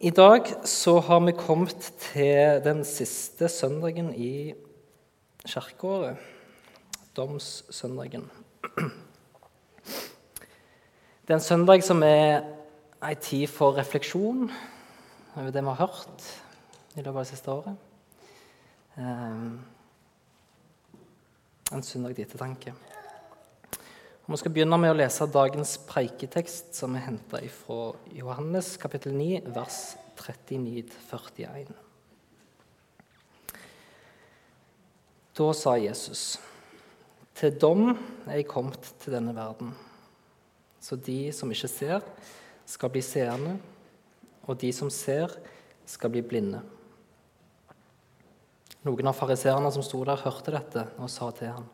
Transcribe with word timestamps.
I 0.00 0.10
dag 0.10 0.46
så 0.64 0.94
har 1.00 1.18
vi 1.20 1.32
kommet 1.36 1.92
til 2.00 2.62
den 2.64 2.78
siste 2.88 3.50
søndagen 3.52 4.14
i 4.16 4.54
kirkeåret. 5.44 6.16
Domssøndagen. 7.16 8.24
Det 11.20 11.28
er 11.28 11.34
en 11.34 11.44
søndag 11.44 11.84
som 11.84 12.00
er 12.02 12.48
ei 13.04 13.14
tid 13.20 13.44
for 13.52 13.76
refleksjon 13.76 14.48
over 15.36 15.52
det 15.52 15.60
vi 15.60 15.68
har 15.68 15.82
hørt 15.84 16.24
i 16.96 17.02
løpet 17.02 17.12
av 17.12 17.20
det 17.20 17.30
siste 17.34 17.52
året. 17.52 17.76
Ehm, 18.96 19.60
en 21.72 21.82
søndag 21.82 22.16
til 22.16 22.24
ettertanke. 22.24 22.72
Vi 24.30 24.36
skal 24.38 24.52
begynne 24.54 24.76
med 24.78 24.92
å 24.92 24.94
lese 24.94 25.26
dagens 25.26 25.72
preiketekst, 25.88 26.68
som 26.78 26.92
er 26.94 27.02
henta 27.02 27.40
fra 27.50 27.88
Johannes 28.14 28.76
kapittel 28.78 29.16
9, 29.18 29.40
vers 29.50 29.78
39-41. 30.20 31.72
Da 35.34 35.48
sa 35.58 35.72
Jesus.: 35.82 36.22
Til 37.40 37.58
dom 37.58 37.90
er 38.28 38.36
jeg 38.36 38.46
kommet 38.52 38.92
til 39.02 39.16
denne 39.16 39.34
verden, 39.34 39.74
så 40.78 40.94
de 40.94 41.32
som 41.34 41.50
ikke 41.50 41.72
ser, 41.74 42.06
skal 42.70 42.94
bli 42.94 43.02
seende, 43.02 43.56
og 44.46 44.62
de 44.62 44.70
som 44.70 44.94
ser, 44.94 45.34
skal 45.90 46.14
bli 46.14 46.22
blinde. 46.22 46.62
Noen 48.86 49.10
av 49.10 49.18
fariseerne 49.18 49.74
som 49.74 49.82
sto 49.82 50.06
der, 50.06 50.22
hørte 50.22 50.54
dette 50.54 50.86
og 51.02 51.10
sa 51.10 51.32
til 51.34 51.50
ham 51.56 51.68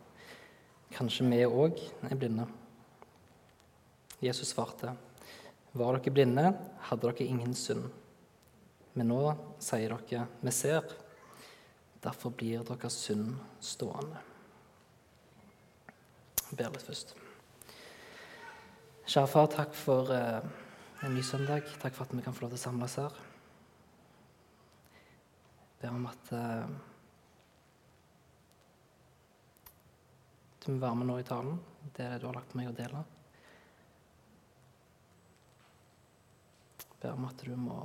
Kanskje 0.97 1.27
vi 1.29 1.43
òg 1.45 1.81
er 2.09 2.17
blinde? 2.17 2.47
Jesus 4.25 4.55
svarte, 4.55 4.95
Var 5.77 5.99
dere 5.99 6.13
blinde, 6.13 6.47
hadde 6.89 7.11
dere 7.11 7.27
ingen 7.29 7.53
synd. 7.55 7.85
Men 8.97 9.11
nå 9.13 9.21
sier 9.61 9.93
dere, 9.93 10.25
vi 10.41 10.55
ser. 10.57 10.89
Derfor 12.01 12.33
blir 12.33 12.65
deres 12.65 12.97
synd 12.97 13.35
stående. 13.61 14.23
Jeg 16.47 16.57
ber 16.63 16.73
litt 16.73 16.87
først. 16.87 17.13
Kjære 19.07 19.29
far, 19.29 19.53
takk 19.53 19.77
for 19.77 20.11
eh, 20.15 20.41
en 21.05 21.15
ny 21.15 21.23
søndag. 21.23 21.69
Takk 21.83 21.93
for 21.95 22.07
at 22.07 22.17
vi 22.17 22.25
kan 22.25 22.35
få 22.35 22.47
lov 22.47 22.55
til 22.55 22.63
å 22.63 22.65
samles 22.65 22.97
her. 23.03 23.23
Jeg 25.75 25.83
ber 25.83 25.99
om 25.99 26.09
at 26.09 26.33
eh, 26.39 26.77
du 30.67 30.73
må 30.75 30.81
være 30.83 30.99
med 30.99 31.07
nå 31.07 31.21
i 31.21 31.27
talen. 31.27 31.59
Det 31.95 32.03
er 32.03 32.17
det 32.17 32.25
du 32.25 32.27
har 32.27 32.35
lagt 32.41 32.55
meg 32.59 32.67
å 32.67 32.75
dele. 32.75 33.05
Jeg 36.83 36.99
ber 37.05 37.15
om 37.15 37.29
at 37.29 37.45
du 37.47 37.55
må 37.61 37.79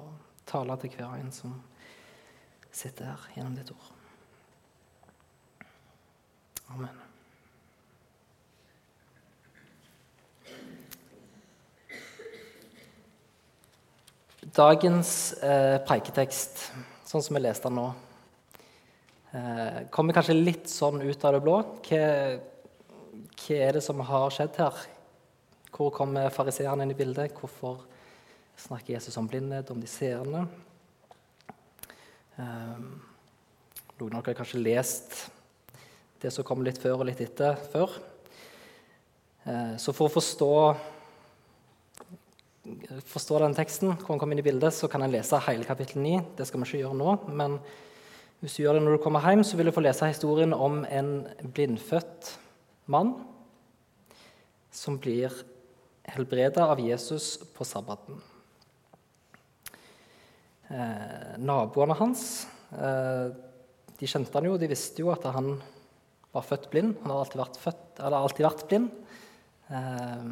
tale 0.50 0.78
til 0.82 0.96
hver 0.96 1.14
en 1.20 1.30
som 1.36 1.54
sitter 2.74 3.12
her, 3.12 3.30
gjennom 3.36 3.54
ditt 3.60 3.70
ord. 3.76 3.90
Amen. 6.72 7.02
Dagens 14.52 15.12
eh, 15.46 15.78
preiketekst, 15.86 16.72
sånn 17.08 17.22
som 17.22 17.38
vi 17.38 17.44
leste 17.44 17.70
den 17.70 17.78
nå, 17.78 17.92
eh, 19.38 19.84
kommer 19.94 20.18
kanskje 20.18 20.40
litt 20.40 20.72
sånn 20.72 21.04
ut 21.06 21.28
av 21.28 21.38
det 21.38 21.44
blå. 21.46 21.60
Hva, 21.86 22.02
hva 23.38 23.58
er 23.58 23.78
det 23.78 23.84
som 23.86 24.02
har 24.06 24.34
skjedd 24.34 24.60
her? 24.62 24.78
Hvor 25.72 25.92
kommer 25.96 26.34
fariseerne 26.34 26.86
inn 26.86 26.94
i 26.94 26.98
bildet? 26.98 27.34
Hvorfor 27.40 27.84
snakker 28.60 28.96
Jesus 28.96 29.18
om 29.18 29.30
blindhet, 29.30 29.72
om 29.72 29.80
de 29.82 29.90
seende? 29.90 30.46
Eh, 32.38 32.80
noen 34.00 34.16
av 34.16 34.24
dere 34.24 34.34
har 34.34 34.42
kanskje 34.42 34.62
lest 34.62 35.18
det 36.22 36.32
som 36.34 36.46
kom 36.46 36.64
litt 36.66 36.80
før 36.82 37.02
og 37.02 37.08
litt 37.10 37.22
etter 37.24 37.58
før. 37.72 37.96
Eh, 39.46 39.78
så 39.82 39.94
for 39.96 40.10
å 40.10 40.16
forstå 40.20 40.52
forstå 43.10 43.40
den 43.42 43.56
teksten, 43.58 43.96
hvor 43.96 44.14
han 44.14 44.20
kommer 44.22 44.38
inn 44.38 44.44
i 44.44 44.46
bildet, 44.46 44.74
så 44.76 44.90
kan 44.92 45.02
en 45.02 45.12
lese 45.12 45.40
hele 45.48 45.66
kapittel 45.66 46.02
9. 46.04 46.20
Det 46.38 46.46
skal 46.48 46.62
vi 46.62 46.68
ikke 46.68 46.84
gjøre 46.84 47.00
nå, 47.00 47.16
men 47.34 47.58
hvis 48.42 48.58
du 48.58 48.64
gjør 48.64 48.78
det 48.78 48.84
når 48.86 48.98
du 48.98 49.04
kommer 49.04 49.26
hjem, 49.26 49.42
så 49.46 49.58
vil 49.58 49.70
du 49.70 49.74
få 49.76 49.84
lese 49.84 50.10
historien 50.12 50.54
om 50.54 50.84
en 50.86 51.12
blindfødt 51.42 52.36
mann 52.86 53.14
som 54.72 54.98
blir 55.02 55.34
helbreda 56.08 56.66
av 56.72 56.80
Jesus 56.80 57.38
på 57.54 57.68
sabbaten. 57.68 58.18
Eh, 60.72 61.34
naboene 61.44 61.98
hans 62.00 62.46
eh, 62.72 63.34
de 64.00 64.08
kjente 64.10 64.34
han 64.34 64.48
jo, 64.48 64.56
de 64.58 64.70
visste 64.72 65.04
jo 65.04 65.12
at 65.14 65.26
han 65.30 65.54
var 66.32 66.46
født 66.48 66.70
blind. 66.72 66.96
Han 67.04 67.12
hadde 67.12 67.26
alltid 67.26 67.42
vært, 67.42 67.60
født, 67.62 68.00
alltid 68.08 68.48
vært 68.48 68.64
blind. 68.70 68.88
Eh, 69.70 70.32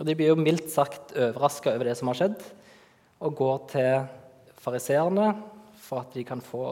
og 0.00 0.08
De 0.08 0.16
blir 0.16 0.32
jo 0.32 0.40
mildt 0.40 0.72
sagt 0.72 1.14
overraska 1.14 1.72
over 1.72 1.88
det 1.88 1.96
som 2.00 2.10
har 2.10 2.18
skjedd, 2.18 2.44
og 3.22 3.38
går 3.38 3.58
til 3.70 4.04
fariseerne 4.62 5.30
for 5.82 6.02
at 6.02 6.14
de 6.16 6.24
kan 6.26 6.42
få 6.42 6.64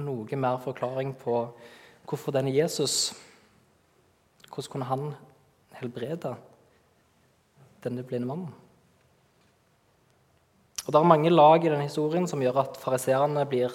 noe 0.00 0.38
mer 0.40 0.58
forklaring 0.62 1.12
på 1.20 1.38
hvorfor 2.06 2.34
denne 2.34 2.54
Jesus 2.54 3.14
Hvordan 4.56 4.72
kunne 4.72 4.88
han 4.88 5.10
helbrede 5.76 6.30
denne 7.84 8.04
blinde 8.08 8.28
mannen? 8.30 8.54
Og 10.86 10.92
Det 10.92 10.96
er 10.96 11.10
mange 11.10 11.30
lag 11.30 11.60
i 11.60 11.68
denne 11.68 11.84
historien 11.84 12.24
som 12.30 12.40
gjør 12.40 12.62
at 12.62 12.78
fariseerne 12.80 13.44
blir 13.50 13.74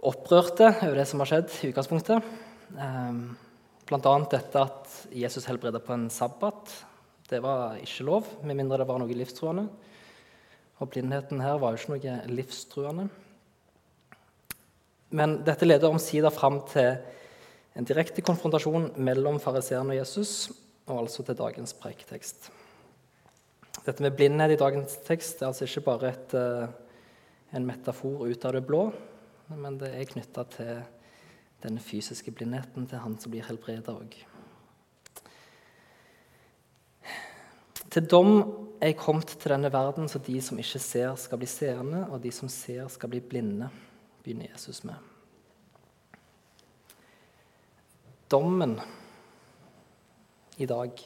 opprørte 0.00 0.70
over 0.86 0.96
det 0.96 1.06
som 1.10 1.20
har 1.20 1.28
skjedd 1.28 1.52
i 1.60 1.72
utgangspunktet. 1.74 2.24
Ehm, 2.78 3.36
Bl.a. 3.84 4.14
dette 4.32 4.64
at 4.64 4.96
Jesus 5.12 5.44
helbreda 5.50 5.82
på 5.82 5.92
en 5.92 6.08
sabbat. 6.08 6.72
Det 7.28 7.42
var 7.44 7.76
ikke 7.82 8.06
lov, 8.08 8.32
med 8.40 8.56
mindre 8.56 8.80
det 8.80 8.88
var 8.88 9.02
noe 9.02 9.12
livstruende. 9.12 9.66
Og 10.80 10.88
blindheten 10.88 11.44
her 11.44 11.60
var 11.60 11.74
jo 11.74 11.82
ikke 11.82 11.98
noe 11.98 12.18
livstruende. 12.32 13.10
Men 15.10 15.42
dette 15.44 15.68
leder 15.68 15.90
omsider 15.90 16.32
fram 16.32 16.62
til 16.70 16.94
en 17.74 17.86
direkte 17.86 18.22
konfrontasjon 18.24 18.90
mellom 18.98 19.38
fariseeren 19.42 19.92
og 19.92 20.00
Jesus, 20.00 20.50
og 20.90 21.04
altså 21.04 21.24
til 21.26 21.38
dagens 21.38 21.74
preiketekst. 21.78 22.50
Dette 23.86 24.02
med 24.04 24.16
blindhet 24.18 24.56
i 24.56 24.60
dagens 24.60 24.98
tekst 25.06 25.40
er 25.40 25.50
altså 25.50 25.68
ikke 25.68 25.86
bare 25.86 26.08
et, 26.10 26.34
eh, 26.34 26.68
en 27.56 27.66
metafor 27.66 28.26
ut 28.26 28.44
av 28.44 28.52
det 28.52 28.66
blå, 28.66 28.92
men 29.48 29.78
det 29.78 29.94
er 29.94 30.10
knytta 30.10 30.44
til 30.50 30.82
denne 31.62 31.80
fysiske 31.80 32.32
blindheten 32.32 32.88
til 32.88 32.98
han 32.98 33.18
som 33.18 33.32
blir 33.32 33.46
helbreda 33.46 33.92
òg. 33.92 34.16
Til 37.90 38.06
dom 38.06 38.32
er 38.80 38.92
jeg 38.92 39.00
kommet 39.00 39.26
til 39.26 39.50
denne 39.50 39.72
verden, 39.72 40.08
så 40.08 40.20
de 40.22 40.40
som 40.40 40.58
ikke 40.58 40.78
ser, 40.78 41.14
skal 41.18 41.38
bli 41.38 41.48
seende, 41.50 42.06
og 42.10 42.22
de 42.22 42.30
som 42.30 42.48
ser, 42.48 42.86
skal 42.88 43.10
bli 43.10 43.20
blinde, 43.20 43.70
begynner 44.22 44.52
Jesus 44.52 44.84
med. 44.84 45.09
Dommen 48.30 48.76
i 50.56 50.66
dag 50.66 51.00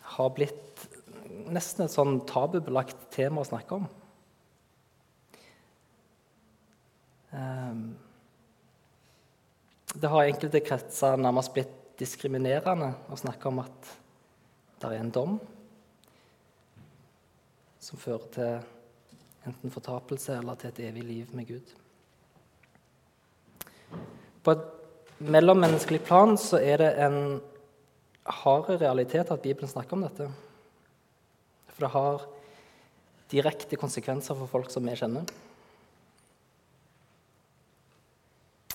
har 0.00 0.30
blitt 0.36 0.82
nesten 1.48 1.86
et 1.86 1.94
sånn 1.94 2.18
tabubelagt 2.28 3.06
tema 3.14 3.40
å 3.40 3.48
snakke 3.48 3.78
om. 3.78 3.86
Ehm, 7.32 7.82
det 9.94 10.12
har 10.12 10.26
i 10.26 10.34
enkelte 10.34 10.64
kretser 10.68 11.16
nærmest 11.16 11.54
blitt 11.56 11.74
diskriminerende 11.98 12.92
å 13.08 13.16
snakke 13.18 13.48
om 13.48 13.64
at 13.64 13.92
det 14.78 14.92
er 14.92 15.00
en 15.00 15.16
dom 15.16 15.40
som 17.80 17.98
fører 17.98 18.30
til 18.36 19.48
enten 19.48 19.72
fortapelse 19.72 20.36
eller 20.42 20.60
til 20.60 20.74
et 20.74 20.86
evig 20.90 21.08
liv 21.08 21.36
med 21.36 21.48
Gud. 21.56 21.78
På 24.48 24.54
et 24.56 25.18
mellommenneskelig 25.28 25.98
plan 26.08 26.30
så 26.40 26.56
er 26.56 26.80
det 26.80 26.86
en 27.04 27.18
hard 28.24 28.70
realitet 28.80 29.28
at 29.28 29.42
Bibelen 29.44 29.68
snakker 29.68 29.92
om 29.92 30.06
dette. 30.06 30.28
For 31.74 31.84
det 31.84 31.90
har 31.92 32.24
direkte 33.28 33.76
konsekvenser 33.76 34.38
for 34.38 34.48
folk 34.48 34.72
som 34.72 34.88
vi 34.88 34.94
kjenner. 34.96 35.28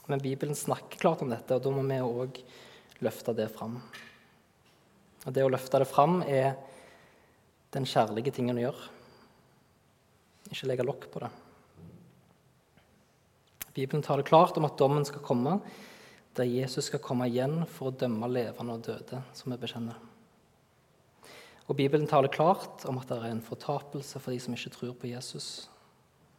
Men 0.05 0.21
Bibelen 0.21 0.53
snakker 0.53 1.01
klart 1.01 1.25
om 1.25 1.33
dette, 1.33 1.57
og 1.57 1.65
da 1.65 1.73
må 1.73 1.81
vi 1.89 1.97
òg 2.05 2.37
løfte 3.01 3.33
det 3.33 3.49
fram. 3.55 3.79
Og 5.25 5.33
det 5.33 5.47
å 5.47 5.49
løfte 5.49 5.81
det 5.81 5.89
fram 5.89 6.19
er 6.21 6.51
den 7.73 7.89
kjærlige 7.89 8.35
tingen 8.37 8.61
å 8.61 8.67
gjøre. 8.67 8.91
Ikke 10.53 10.69
legge 10.69 10.85
lokk 10.85 11.09
på 11.09 11.25
det. 11.25 11.33
Bibelen 13.73 14.03
tar 14.05 14.17
det 14.17 14.29
klart 14.29 14.57
om 14.57 14.65
at 14.67 14.77
dommen 14.77 15.05
skal 15.05 15.23
komme, 15.25 15.57
der 16.37 16.49
Jesus 16.49 16.89
skal 16.89 17.01
komme 17.01 17.27
igjen 17.29 17.63
for 17.69 17.89
å 17.89 17.95
dømme 17.97 18.29
levende 18.29 18.77
og 18.77 18.85
døde, 18.85 19.21
som 19.33 19.53
vi 19.53 19.59
bekjenner. 19.61 19.97
Og 21.67 21.77
Bibelen 21.77 22.07
taler 22.09 22.31
klart 22.33 22.83
om 22.89 22.99
at 22.99 23.09
det 23.09 23.17
er 23.17 23.31
en 23.31 23.45
fortapelse 23.45 24.19
for 24.19 24.33
de 24.33 24.41
som 24.41 24.55
ikke 24.55 24.73
tror 24.73 24.95
på 24.99 25.09
Jesus, 25.13 25.69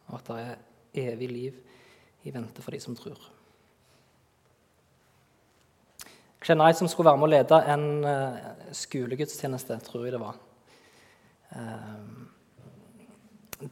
og 0.07 0.19
at 0.19 0.27
det 0.29 0.41
er 0.43 1.11
evig 1.13 1.31
liv 1.31 1.63
i 2.25 2.33
vente 2.33 2.61
for 2.61 2.75
de 2.75 2.81
som 2.83 2.95
tror. 2.97 3.17
Jeg 6.45 6.51
kjenner 6.51 6.69
ei 6.69 6.77
som 6.77 6.87
skulle 6.87 7.09
være 7.09 7.17
med 7.17 7.25
å 7.25 7.33
lede 7.33 7.59
en 7.73 7.85
eh, 8.05 8.49
skolegudstjeneste, 8.77 9.79
tror 9.87 10.05
jeg 10.05 10.13
det 10.13 10.21
var. 10.21 10.37
Eh, 11.57 12.03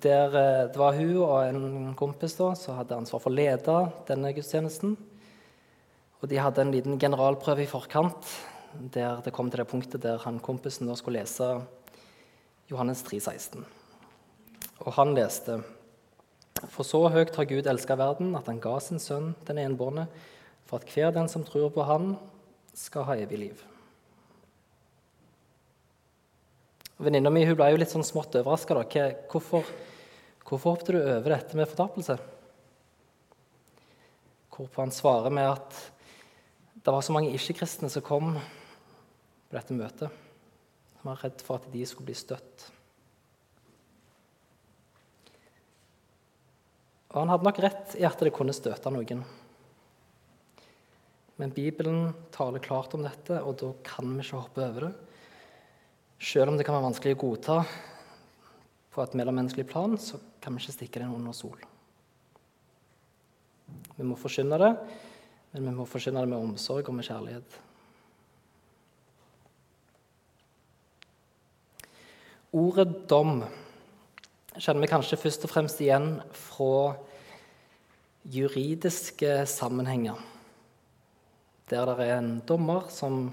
der 0.01 0.36
eh, 0.36 0.72
Det 0.72 0.80
var 0.80 0.95
hun 0.98 1.18
og 1.18 1.38
en 1.45 1.94
kompis 1.95 2.36
da, 2.38 2.54
som 2.56 2.78
hadde 2.78 2.98
ansvar 2.98 3.22
for 3.22 3.31
å 3.31 3.36
lede 3.36 3.78
denne 4.07 4.34
gudstjenesten. 4.34 4.98
Og 6.22 6.30
De 6.30 6.40
hadde 6.40 6.62
en 6.63 6.72
liten 6.74 7.00
generalprøve 7.00 7.66
i 7.66 7.69
forkant 7.69 8.34
der 8.74 9.22
det 9.22 9.34
kom 9.34 9.51
til 9.51 9.62
det 9.62 9.69
punktet 9.69 10.01
der 10.01 10.18
han 10.24 10.40
kompisen 10.42 10.88
da 10.90 10.95
skulle 10.98 11.22
lese 11.22 11.45
Johannes 12.72 13.04
3, 13.06 13.19
16. 13.19 13.66
Og 14.81 14.94
han 14.98 15.13
leste 15.13 15.60
For 16.72 16.88
så 16.88 17.04
høyt 17.12 17.36
har 17.36 17.46
Gud 17.46 17.68
elska 17.68 17.98
verden, 18.00 18.36
at 18.36 18.48
han 18.48 18.62
ga 18.63 18.80
sin 18.80 19.01
sønn 19.04 19.34
den 19.46 19.60
enbårne, 19.60 20.07
for 20.66 20.80
at 20.80 20.89
hver 20.89 21.12
den 21.12 21.28
som 21.30 21.44
tror 21.44 21.69
på 21.75 21.84
Han, 21.84 22.16
skal 22.74 23.04
ha 23.06 23.18
evig 23.19 23.38
liv. 23.38 23.63
Venninna 27.03 27.31
mi 27.33 27.44
ble 27.44 27.69
jo 27.73 27.79
litt 27.79 27.91
sånn 27.91 28.05
smått 28.05 28.38
overraska. 28.39 28.77
Hvorfor, 29.31 29.67
hvorfor 30.47 30.75
hoppet 30.75 30.94
du 30.95 31.00
over 31.01 31.35
dette 31.35 31.57
med 31.59 31.67
fortapelse? 31.67 32.15
Hvorpå 34.53 34.83
han 34.83 34.94
svarer 34.94 35.33
med 35.33 35.50
at 35.50 35.81
det 36.83 36.91
var 36.91 37.03
så 37.03 37.15
mange 37.15 37.31
ikke-kristne 37.35 37.89
som 37.91 38.03
kom 38.05 38.33
på 38.38 39.55
dette 39.55 39.75
møtet. 39.75 40.23
Han 41.01 41.11
var 41.11 41.21
redd 41.25 41.44
for 41.44 41.59
at 41.59 41.69
de 41.71 41.83
skulle 41.88 42.09
bli 42.09 42.17
støtt. 42.17 42.67
Og 47.13 47.21
han 47.21 47.31
hadde 47.33 47.45
nok 47.45 47.61
rett 47.63 47.95
i 48.00 48.05
at 48.07 48.19
det 48.23 48.33
kunne 48.35 48.55
støte 48.55 48.91
noen. 48.91 49.23
Men 51.38 51.53
Bibelen 51.53 52.13
taler 52.33 52.63
klart 52.63 52.94
om 52.97 53.03
dette, 53.05 53.39
og 53.41 53.57
da 53.61 53.71
kan 53.85 54.11
vi 54.15 54.23
ikke 54.25 54.39
hoppe 54.41 54.63
over 54.65 54.88
det. 54.88 54.94
Selv 56.19 56.51
om 56.51 56.57
det 56.57 56.65
kan 56.65 56.75
være 56.77 56.88
vanskelig 56.89 57.15
å 57.18 57.21
godta 57.24 57.57
på 58.94 59.01
et 59.04 59.15
mellommenneskelig 59.18 59.65
plan, 59.69 59.98
så 59.98 60.19
kan 60.42 60.54
vi 60.54 60.63
ikke 60.63 60.75
stikke 60.75 61.01
det 61.01 61.10
under 61.10 61.36
sol. 61.36 61.57
Vi 63.98 64.06
må 64.06 64.18
forkynne 64.18 64.60
det, 64.62 64.71
men 65.54 65.69
vi 65.69 65.75
må 65.77 65.86
forkynne 65.89 66.24
det 66.24 66.31
med 66.31 66.42
omsorg 66.42 66.89
og 66.89 66.98
med 66.98 67.07
kjærlighet. 67.07 67.60
Ordet 72.54 72.89
dom 73.10 73.39
kjenner 74.54 74.83
vi 74.83 74.89
kanskje 74.92 75.18
først 75.18 75.48
og 75.48 75.50
fremst 75.50 75.80
igjen 75.81 76.19
fra 76.38 76.94
juridiske 78.30 79.42
sammenhenger. 79.50 80.19
Der 81.69 81.89
det 81.89 82.06
er 82.06 82.19
en 82.19 82.36
dommer 82.45 82.92
som, 82.94 83.31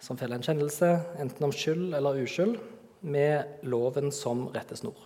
som 0.00 0.16
feller 0.16 0.40
en 0.40 0.44
kjennelse, 0.44 0.90
enten 1.20 1.44
om 1.44 1.52
skyld 1.52 1.94
eller 1.96 2.20
uskyld, 2.22 2.56
med 3.00 3.64
loven 3.68 4.10
som 4.12 4.46
rettesnor. 4.52 4.96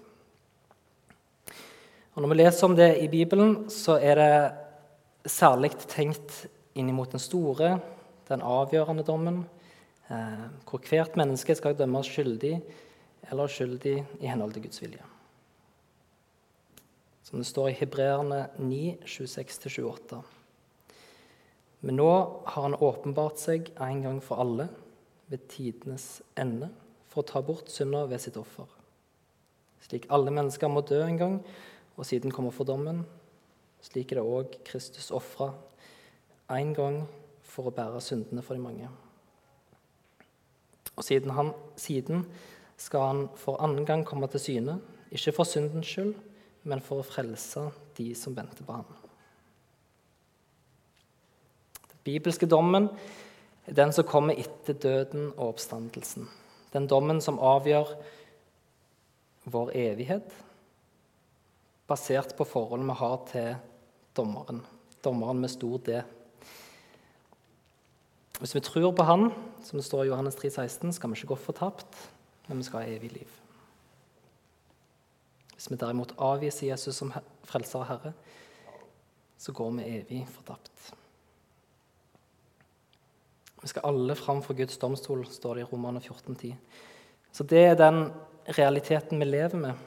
Og 2.14 2.22
når 2.22 2.30
vi 2.30 2.38
leser 2.38 2.68
om 2.68 2.76
det 2.78 2.90
i 3.02 3.08
Bibelen, 3.10 3.64
så 3.70 3.98
er 3.98 4.18
det 4.20 5.30
særlig 5.30 5.72
tenkt 5.90 6.44
inn 6.78 6.92
mot 6.94 7.10
den 7.10 7.22
store, 7.22 7.78
den 8.28 8.42
avgjørende 8.42 9.06
dommen, 9.06 9.44
eh, 10.10 10.46
hvor 10.68 10.82
hvert 10.86 11.16
menneske 11.18 11.56
skal 11.58 11.74
dømmes 11.78 12.06
skyldig 12.06 12.54
eller 13.30 13.50
skyldig 13.50 13.96
i 14.20 14.30
henhold 14.30 14.54
til 14.54 14.66
Guds 14.66 14.82
vilje. 14.82 15.02
Som 17.24 17.40
det 17.40 17.48
står 17.48 17.72
i 17.72 17.76
Hebreerne 17.80 18.46
9, 18.58 18.98
26-28. 19.06 20.22
Men 21.84 21.98
nå 21.98 22.10
har 22.46 22.62
han 22.62 22.78
åpenbart 22.78 23.42
seg 23.42 23.72
en 23.80 24.02
gang 24.06 24.22
for 24.22 24.40
alle 24.44 24.68
ved 25.30 25.46
tidenes 25.50 26.22
ende 26.38 26.70
for 27.10 27.22
å 27.22 27.28
ta 27.28 27.42
bort 27.44 27.70
synda 27.72 28.04
ved 28.10 28.22
sitt 28.22 28.36
offer. 28.40 28.66
Slik 29.84 30.08
alle 30.12 30.32
mennesker 30.32 30.70
må 30.72 30.82
dø 30.86 31.02
en 31.04 31.20
gang 31.20 31.38
og 31.94 32.06
siden 32.08 32.32
kommer 32.34 32.54
for 32.54 32.66
dommen, 32.66 33.04
slik 33.84 34.12
er 34.12 34.20
det 34.20 34.26
òg 34.26 34.56
Kristus 34.66 35.12
ofra 35.14 35.52
en 36.54 36.72
gang 36.74 37.02
for 37.46 37.70
å 37.70 37.74
bære 37.74 38.00
syndene 38.02 38.42
for 38.42 38.56
de 38.56 38.64
mange. 38.64 38.88
Og 40.94 41.04
siden, 41.06 41.32
han, 41.34 41.52
siden 41.76 42.24
skal 42.78 43.06
han 43.08 43.22
for 43.38 43.60
annen 43.62 43.86
gang 43.86 44.04
komme 44.06 44.28
til 44.30 44.42
syne, 44.42 44.78
ikke 45.14 45.34
for 45.36 45.48
syndens 45.48 45.90
skyld, 45.90 46.14
men 46.64 46.82
for 46.82 47.02
å 47.02 47.06
frelse 47.06 47.68
de 47.98 48.10
som 48.18 48.34
venter 48.36 48.66
på 48.66 48.78
ham. 48.78 48.88
Den 51.92 52.02
bibelske 52.06 52.48
dommen 52.50 52.88
den 53.66 53.92
som 53.92 54.04
kommer 54.04 54.36
etter 54.38 54.76
døden 54.76 55.30
og 55.36 55.54
oppstandelsen. 55.54 56.28
Den 56.74 56.88
dommen 56.90 57.20
som 57.24 57.40
avgjør 57.40 57.94
vår 59.44 59.72
evighet, 59.76 60.26
basert 61.88 62.34
på 62.36 62.46
forholdet 62.48 62.88
vi 62.88 62.98
har 63.00 63.16
til 63.30 63.54
dommeren. 64.16 64.60
Dommeren 65.04 65.40
med 65.40 65.52
stor 65.52 65.78
D. 65.84 66.02
Hvis 68.40 68.54
vi 68.56 68.60
tror 68.60 68.92
på 68.92 69.04
Han, 69.06 69.30
som 69.62 69.78
det 69.78 69.86
står 69.86 70.04
i 70.04 70.08
Johannes 70.08 70.34
3, 70.34 70.50
16, 70.50 70.92
skal 70.92 71.10
vi 71.10 71.20
ikke 71.20 71.32
gå 71.32 71.40
fortapt, 71.40 71.96
men 72.48 72.58
vi 72.58 72.66
skal 72.66 72.82
ha 72.82 72.96
evig 72.96 73.12
liv. 73.12 73.40
Hvis 75.54 75.70
vi 75.70 75.78
derimot 75.80 76.16
avviser 76.18 76.66
Jesus 76.66 76.96
som 76.96 77.12
frelser 77.46 77.78
og 77.78 77.86
herre, 77.88 78.12
så 79.38 79.52
går 79.52 79.70
vi 79.78 79.88
evig 80.00 80.26
fortapt. 80.34 80.94
Vi 83.64 83.70
skal 83.72 83.86
alle 83.88 84.12
fram 84.12 84.42
for 84.44 84.52
Guds 84.58 84.76
domstol, 84.76 85.22
står 85.24 85.56
det 85.56 85.62
i 85.64 85.68
Romane 85.70 86.02
14,10. 86.04 86.50
Så 87.32 87.46
det 87.48 87.62
er 87.64 87.78
den 87.80 88.10
realiteten 88.58 89.22
vi 89.22 89.24
lever 89.24 89.56
med. 89.56 89.86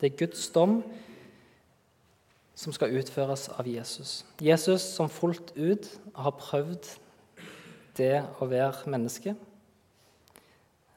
Det 0.00 0.08
er 0.10 0.16
Guds 0.18 0.48
dom 0.50 0.80
som 2.58 2.74
skal 2.74 2.96
utføres 2.98 3.46
av 3.54 3.68
Jesus. 3.70 4.24
Jesus 4.42 4.82
som 4.96 5.06
fullt 5.06 5.52
ut 5.54 5.86
har 6.18 6.34
prøvd 6.40 6.90
det 7.94 8.24
å 8.42 8.50
være 8.50 8.90
menneske. 8.90 9.36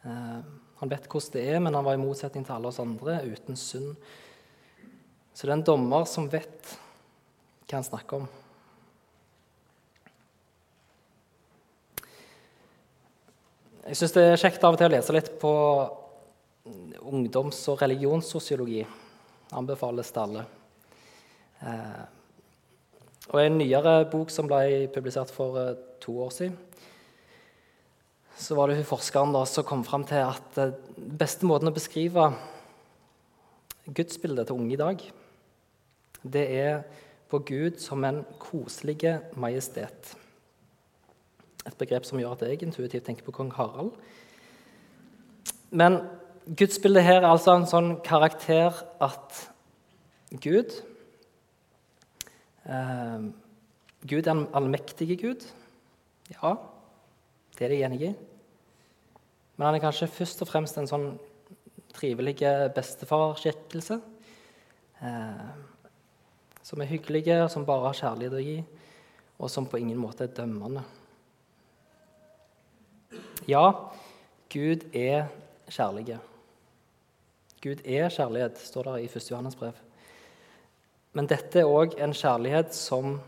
Eh, 0.02 0.42
han 0.82 0.92
vet 0.96 1.06
hvordan 1.06 1.36
det 1.38 1.46
er, 1.46 1.62
men 1.62 1.78
han 1.78 1.86
var 1.86 1.94
i 1.94 2.02
motsetning 2.02 2.46
til 2.46 2.58
alle 2.58 2.74
oss 2.74 2.82
andre 2.82 3.20
uten 3.30 3.54
synd. 3.54 3.94
Så 5.30 5.46
det 5.46 5.54
er 5.54 5.60
en 5.60 5.70
dommer 5.70 6.10
som 6.10 6.26
vet 6.34 6.74
hva 7.68 7.78
han 7.78 7.86
snakker 7.86 8.24
om. 8.24 8.30
Jeg 13.88 13.96
syns 13.96 14.14
det 14.18 14.24
er 14.28 14.42
kjekt 14.42 14.64
av 14.68 14.76
og 14.76 14.82
til 14.82 14.90
å 14.90 14.92
lese 14.92 15.14
litt 15.16 15.30
på 15.40 15.50
ungdoms- 17.08 17.62
og 17.72 17.80
religionssosiologi. 17.80 18.82
Anbefales 19.56 20.10
til 20.12 20.24
alle. 20.26 20.42
Eh, 21.64 22.02
og 23.32 23.40
En 23.46 23.56
nyere 23.62 23.94
bok 24.12 24.34
som 24.34 24.50
ble 24.50 24.90
publisert 24.92 25.32
for 25.32 25.56
eh, 25.62 25.80
to 26.04 26.18
år 26.26 26.36
siden, 26.36 26.60
så 28.36 28.60
var 28.60 28.68
det 28.68 28.82
hun 28.82 28.92
forskeren 28.92 29.32
da, 29.32 29.46
som 29.48 29.64
kom 29.64 29.88
fram 29.88 30.04
til 30.04 30.20
at 30.20 30.60
den 30.60 30.76
beste 31.24 31.48
måten 31.48 31.72
å 31.72 31.76
beskrive 31.80 32.28
gudsbildet 33.88 34.52
til 34.52 34.60
unge 34.60 34.76
i 34.76 34.84
dag, 34.84 35.10
det 36.28 36.48
er 36.60 36.84
på 37.32 37.40
Gud 37.40 37.80
som 37.80 38.04
en 38.04 38.26
koselig 38.36 39.00
majestet. 39.40 40.18
Et 41.68 41.78
begrep 41.80 42.08
som 42.08 42.20
gjør 42.20 42.38
at 42.38 42.46
jeg 42.48 42.64
intuitivt 42.64 43.06
tenker 43.08 43.28
på 43.28 43.36
kong 43.36 43.52
Harald. 43.58 43.92
Men 45.72 46.00
gudsbildet 46.48 47.04
her 47.04 47.22
er 47.22 47.30
altså 47.30 47.58
en 47.58 47.68
sånn 47.68 47.92
karakter 48.06 48.72
at 49.04 49.42
Gud 50.44 50.72
eh, 52.68 53.28
Gud 54.08 54.28
er 54.28 54.34
en 54.34 54.48
allmektig 54.56 55.18
Gud. 55.20 55.44
Ja, 56.32 56.54
det 57.58 57.66
er 57.66 57.74
de 57.74 57.84
enig 57.84 58.02
i. 58.12 58.12
Men 59.58 59.66
han 59.66 59.78
er 59.78 59.84
kanskje 59.84 60.12
først 60.12 60.44
og 60.46 60.52
fremst 60.52 60.78
en 60.78 60.88
sånn 60.88 61.08
trivelig 61.98 62.38
bestefarskikkelse. 62.76 63.98
Eh, 65.02 65.48
som 66.68 66.82
er 66.82 66.92
hyggelige, 66.92 67.40
som 67.50 67.66
bare 67.66 67.90
har 67.90 67.98
kjærlighet 67.98 68.38
å 68.38 68.44
gi, 68.44 68.58
og 69.40 69.52
som 69.52 69.68
på 69.70 69.80
ingen 69.80 70.00
måte 70.02 70.26
er 70.26 70.34
dømmende. 70.36 70.84
Ja, 73.48 73.72
Gud 74.54 74.84
er 74.94 75.28
kjærlige. 75.70 76.20
Gud 77.64 77.80
er 77.86 78.10
kjærlighet, 78.10 78.58
står 78.60 78.84
det 78.84 79.02
i 79.02 79.06
1. 79.06 79.32
Johannes 79.32 79.56
brev. 79.56 79.72
Men 81.14 81.30
dette 81.32 81.62
er 81.62 81.72
òg 81.72 81.96
en 82.04 82.14
kjærlighet 82.14 82.76
som 82.76 83.22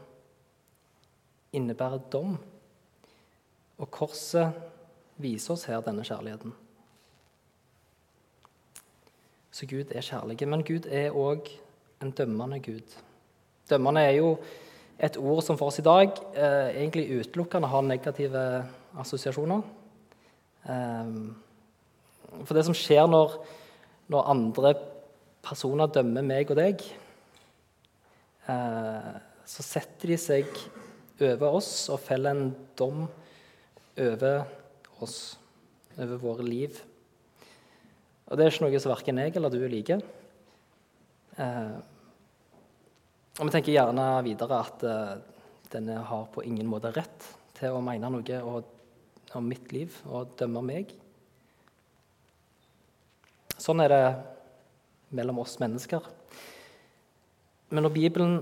innebærer 1.55 2.03
dom. 2.11 2.35
Og 3.79 3.91
korset 3.91 4.59
viser 5.17 5.55
oss 5.55 5.63
her 5.71 5.79
denne 5.87 6.03
kjærligheten. 6.03 6.53
Så 9.51 9.65
Gud 9.71 9.95
er 9.95 10.03
kjærlig. 10.03 10.47
Men 10.47 10.67
Gud 10.67 10.85
er 10.91 11.15
òg 11.15 11.47
en 12.03 12.11
dømmende 12.11 12.59
Gud. 12.59 12.99
Dømmende 13.69 14.03
er 14.03 14.19
jo 14.19 14.37
et 14.99 15.17
ord 15.17 15.41
som 15.43 15.57
for 15.57 15.71
oss 15.71 15.79
i 15.79 15.87
dag 15.87 16.11
eh, 16.35 16.75
egentlig 16.75 17.07
utelukkende 17.19 17.67
har 17.71 17.81
negative 17.81 18.65
assosiasjoner. 18.99 19.61
Eh, 20.69 21.13
for 22.45 22.57
det 22.57 22.65
som 22.67 22.77
skjer 22.77 23.09
når, 23.09 23.39
når, 24.11 24.29
andre 24.33 24.73
personer 25.45 25.89
dømmer 25.93 26.25
meg 26.25 26.51
og 26.51 26.59
deg, 26.59 26.83
eh, 28.51 29.11
så 29.49 29.65
setter 29.65 30.13
de 30.13 30.19
seg 30.21 30.61
over 31.19 31.57
oss 31.59 31.71
og 31.91 32.01
feller 32.03 32.35
en 32.35 32.53
dom 32.79 33.07
over 33.99 34.43
oss, 35.03 35.19
over 35.97 36.21
våre 36.21 36.45
liv. 36.45 36.77
Og 38.29 38.37
det 38.37 38.45
er 38.45 38.53
ikke 38.53 38.67
noe 38.67 38.81
som 38.81 38.93
verken 38.93 39.21
jeg 39.23 39.33
eller 39.35 39.53
du 39.53 39.63
liker. 39.65 40.03
Eh, 41.39 41.79
og 43.39 43.47
Vi 43.47 43.53
tenker 43.55 43.71
gjerne 43.71 44.05
videre 44.25 44.57
at 44.59 44.81
uh, 44.83 45.13
denne 45.71 46.01
har 46.03 46.25
på 46.33 46.43
ingen 46.43 46.67
måte 46.67 46.91
rett 46.91 47.27
til 47.55 47.71
å 47.71 47.83
mene 47.83 48.09
noe 48.11 48.39
om 49.37 49.45
mitt 49.45 49.71
liv 49.75 49.93
og 50.09 50.33
dømme 50.39 50.63
meg. 50.65 50.93
Sånn 53.59 53.83
er 53.83 53.91
det 53.91 54.03
mellom 55.13 55.41
oss 55.43 55.57
mennesker. 55.61 56.05
Men 57.69 57.85
når 57.85 57.93
Bibelen 57.93 58.39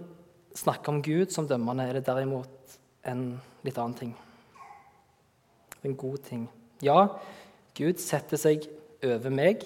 snakker 0.58 0.94
om 0.94 1.02
Gud 1.04 1.34
som 1.34 1.48
dømmende, 1.50 1.88
er 1.88 1.98
det 1.98 2.06
derimot 2.08 2.78
en 3.08 3.24
litt 3.66 3.78
annen 3.78 3.98
ting. 3.98 4.14
En 5.84 5.96
god 5.98 6.22
ting. 6.28 6.48
Ja, 6.84 7.18
Gud 7.78 8.00
setter 8.02 8.40
seg 8.40 8.68
over 9.06 9.34
meg 9.34 9.66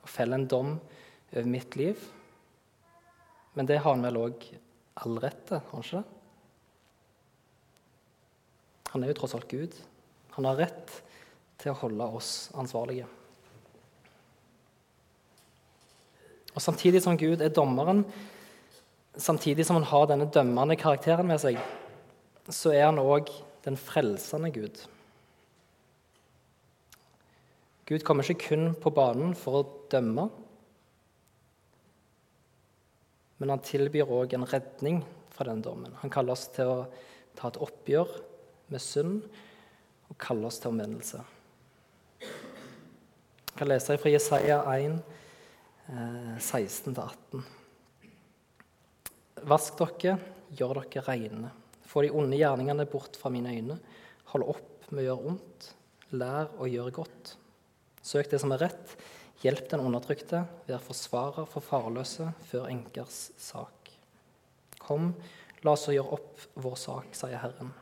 og 0.00 0.08
feller 0.10 0.40
en 0.40 0.48
dom 0.48 0.72
over 1.32 1.48
mitt 1.48 1.76
liv. 1.78 2.00
Men 3.54 3.68
det 3.68 3.80
har 3.82 3.94
han 3.94 4.04
vel 4.06 4.18
òg 4.20 4.48
all 5.00 5.20
rett 5.22 5.44
til, 5.48 5.60
har 5.60 5.76
han 5.76 5.86
ikke 5.86 6.00
det? 6.00 6.16
Han 8.90 9.04
er 9.04 9.12
jo 9.12 9.18
tross 9.20 9.36
alt 9.38 9.50
Gud. 9.50 9.74
Han 10.40 10.46
har 10.48 10.62
rett 10.62 10.92
til 11.60 11.74
å 11.74 11.80
holde 11.82 12.04
oss 12.16 12.28
ansvarlige. 12.56 13.04
Og 16.54 16.62
Samtidig 16.64 17.02
som 17.04 17.18
Gud 17.20 17.42
er 17.44 17.52
dommeren, 17.52 18.00
samtidig 19.20 19.66
som 19.68 19.76
han 19.76 19.84
har 19.90 20.06
denne 20.08 20.30
dømmende 20.32 20.78
karakteren 20.80 21.28
med 21.28 21.42
seg, 21.42 21.58
så 22.48 22.72
er 22.72 22.86
han 22.86 23.02
òg 23.02 23.28
den 23.66 23.76
frelsende 23.76 24.48
Gud. 24.54 24.80
Gud 27.84 28.06
kommer 28.08 28.24
ikke 28.24 28.54
kun 28.54 28.72
på 28.80 28.94
banen 28.96 29.36
for 29.36 29.60
å 29.60 29.68
dømme, 29.92 30.24
men 33.44 33.52
han 33.52 33.66
tilbyr 33.68 34.08
òg 34.08 34.32
en 34.38 34.48
redning 34.48 35.04
fra 35.36 35.50
den 35.52 35.60
dommen. 35.68 36.00
Han 36.00 36.16
kaller 36.16 36.32
oss 36.32 36.48
til 36.56 36.72
å 36.72 36.80
ta 37.36 37.52
et 37.52 37.60
oppgjør 37.60 38.16
med 38.72 38.80
synd 38.80 39.28
og 40.10 40.18
kaller 40.20 40.50
oss 40.50 40.58
til 40.60 40.72
omvendelse. 40.72 41.22
Jeg 42.20 43.56
kan 43.58 43.68
lese 43.70 43.96
fra 44.00 44.12
Jesaja 44.12 44.60
1, 44.74 45.00
16-18. 46.40 47.42
Vask 49.50 49.80
dere, 49.80 50.18
gjør 50.56 50.82
dere 50.82 51.04
reine. 51.06 51.50
Få 51.86 52.04
de 52.04 52.12
onde 52.14 52.38
gjerningene 52.38 52.86
bort 52.90 53.18
fra 53.18 53.32
mine 53.32 53.52
øyne. 53.56 53.78
Hold 54.32 54.46
opp 54.52 54.90
med 54.90 55.02
å 55.02 55.06
gjøre 55.08 55.32
ondt. 55.32 55.70
Lær 56.14 56.52
å 56.58 56.68
gjøre 56.70 56.94
godt. 56.94 57.34
Søk 58.02 58.30
det 58.30 58.40
som 58.42 58.54
er 58.54 58.64
rett. 58.66 58.94
Hjelp 59.40 59.70
den 59.70 59.80
undertrykte, 59.80 60.42
vær 60.68 60.82
forsvarer 60.84 61.46
for 61.48 61.64
farløse 61.64 62.26
før 62.50 62.68
enkers 62.68 63.30
sak. 63.40 63.88
Kom, 64.80 65.14
la 65.64 65.72
oss 65.72 65.88
gjøre 65.88 66.18
opp 66.18 66.44
vår 66.60 66.76
sak, 66.76 67.14
sier 67.16 67.40
Herren. 67.40 67.72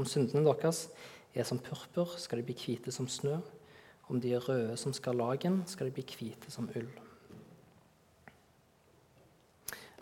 Om 0.00 0.08
syndene 0.08 0.46
deres 0.48 0.86
er 1.34 1.46
som 1.46 1.60
purpur, 1.62 2.16
skal 2.18 2.40
de 2.40 2.46
bli 2.48 2.56
hvite 2.58 2.92
som 2.92 3.08
snø. 3.08 3.38
Om 4.10 4.20
de 4.20 4.34
er 4.34 4.42
røde 4.42 4.76
som 4.76 4.92
skarlagen, 4.92 5.62
skal 5.70 5.86
de 5.86 5.94
bli 5.94 6.04
hvite 6.04 6.50
som 6.50 6.68
ull. 6.74 6.88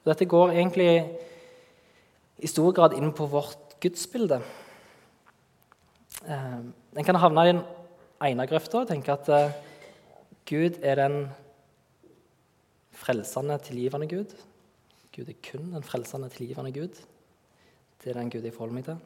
Dette 0.07 0.25
går 0.25 0.55
egentlig 0.55 0.93
i 2.39 2.49
stor 2.49 2.73
grad 2.73 2.95
inn 2.97 3.11
på 3.13 3.27
vårt 3.29 3.77
gudsbilde. 3.83 4.39
Eh, 6.25 6.61
en 6.97 7.05
kan 7.05 7.21
havne 7.21 7.45
i 7.45 7.53
den 7.53 7.61
ene 8.25 8.47
grøfta 8.49 8.83
og 8.83 8.89
tenke 8.89 9.13
at 9.13 9.29
eh, 9.29 9.53
Gud 10.49 10.81
er 10.81 11.03
den 11.03 11.29
frelsende, 12.97 13.59
tilgivende 13.63 14.09
Gud. 14.09 14.33
Gud 15.15 15.29
er 15.29 15.39
kun 15.45 15.73
den 15.75 15.85
frelsende, 15.85 16.31
tilgivende 16.33 16.73
Gud. 16.73 17.05
Det 18.03 18.11
er 18.11 18.21
den 18.21 18.31
Gud 18.31 18.47
jeg 18.47 18.55
forholder 18.55 18.79
meg 18.79 18.89
til. 18.89 18.99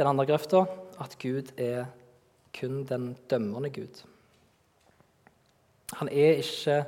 Den 0.00 0.08
andre 0.08 0.24
grøfta 0.30 0.62
at 1.04 1.14
Gud 1.20 1.50
er 1.60 1.90
kun 2.56 2.86
den 2.88 3.10
dømmende 3.28 3.68
Gud. 3.68 3.98
Han 5.98 6.08
er 6.08 6.40
ikke 6.40 6.78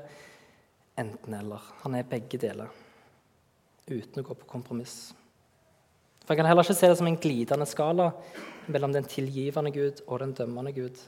enten-eller. 0.96 1.66
Han 1.82 1.98
er 1.98 2.08
begge 2.08 2.40
deler, 2.40 2.72
uten 3.84 4.22
å 4.22 4.24
gå 4.24 4.38
på 4.40 4.48
kompromiss. 4.48 5.12
For 6.22 6.32
Jeg 6.32 6.40
kan 6.40 6.48
heller 6.48 6.64
ikke 6.64 6.78
se 6.78 6.88
det 6.88 6.96
som 7.02 7.10
en 7.10 7.20
glidende 7.20 7.68
skala 7.68 8.08
mellom 8.72 8.96
den 8.96 9.04
tilgivende 9.04 9.74
Gud 9.76 10.00
og 10.06 10.24
den 10.24 10.32
dømmende 10.38 10.72
Gud. 10.72 11.04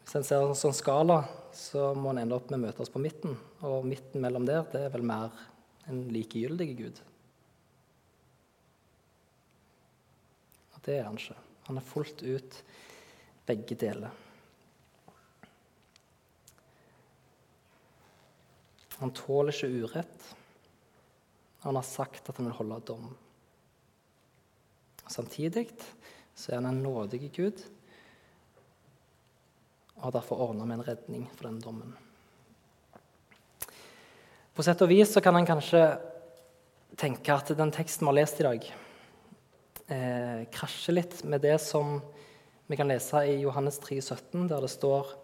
Hvis 0.00 0.16
en 0.16 0.24
ser 0.24 0.48
en 0.48 0.56
sånn 0.56 0.80
skala, 0.80 1.26
så 1.52 1.90
må 1.92 2.14
en 2.14 2.24
ende 2.24 2.40
opp 2.40 2.48
med 2.48 2.62
å 2.62 2.64
møte 2.70 2.86
oss 2.86 2.92
på 2.92 3.04
midten. 3.04 3.36
Og 3.68 3.84
midten 3.84 4.24
mellom 4.24 4.48
der 4.48 4.64
det 4.72 4.86
er 4.86 4.96
vel 4.96 5.04
mer 5.04 5.28
en 5.92 6.06
likegyldig 6.08 6.74
Gud. 6.78 7.08
Det 10.84 10.98
er 10.98 11.06
han 11.06 11.18
ikke. 11.18 11.38
Han 11.68 11.78
er 11.78 11.86
fullt 11.86 12.22
ut 12.22 12.58
begge 13.46 13.76
deler. 13.78 14.10
Han 18.98 19.14
tåler 19.14 19.54
ikke 19.54 19.82
urett. 19.82 20.30
Han 21.62 21.78
har 21.78 21.86
sagt 21.86 22.28
at 22.28 22.38
han 22.38 22.48
vil 22.48 22.58
holde 22.58 22.80
dom. 22.86 23.10
Samtidig 25.10 25.68
så 26.34 26.52
er 26.52 26.60
han 26.60 26.70
en 26.70 26.82
nådig 26.82 27.28
Gud 27.34 27.62
og 30.02 30.08
har 30.08 30.14
derfor 30.16 30.40
ordna 30.48 30.64
med 30.66 30.80
en 30.80 30.86
redning 30.86 31.26
for 31.30 31.46
den 31.46 31.60
dommen. 31.62 31.92
På 34.52 34.64
sett 34.66 34.82
og 34.82 34.90
vis 34.90 35.12
så 35.14 35.22
kan 35.22 35.36
en 35.38 35.46
kanskje 35.46 35.82
tenke 36.98 37.34
at 37.34 37.52
den 37.56 37.70
teksten 37.72 38.04
vi 38.04 38.10
har 38.10 38.18
lest 38.18 38.40
i 38.42 38.46
dag, 38.48 38.66
eh, 39.88 40.44
krasjer 40.52 40.96
litt 40.96 41.22
med 41.24 41.42
det 41.42 41.56
som 41.62 41.98
vi 42.68 42.78
kan 42.78 42.88
lese 42.90 43.24
i 43.28 43.40
Johannes 43.42 43.80
3, 43.82 43.98
17, 44.00 44.46
der 44.50 44.62
det 44.62 44.70
står 44.72 45.16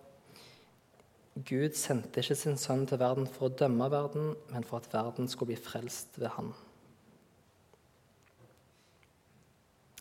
Gud 1.47 1.77
sendte 1.79 2.19
ikke 2.19 2.35
sin 2.35 2.59
sønn 2.59 2.83
til 2.91 2.99
verden 2.99 3.29
for 3.31 3.47
å 3.47 3.55
dømme 3.55 3.87
verden, 3.93 4.33
men 4.50 4.67
for 4.67 4.81
at 4.81 4.91
verden 4.91 5.31
skulle 5.31 5.53
bli 5.53 5.61
frelst 5.62 6.19
ved 6.19 6.33
han. 6.35 6.50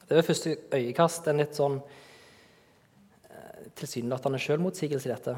Det 0.02 0.16
er 0.16 0.22
ved 0.22 0.30
første 0.32 0.56
øyekast 0.74 1.30
en 1.30 1.44
litt 1.44 1.58
sånn 1.60 1.82
tilsynelatende 3.78 4.40
sjølmotsigelse 4.42 5.10
i 5.10 5.12
dette. 5.12 5.36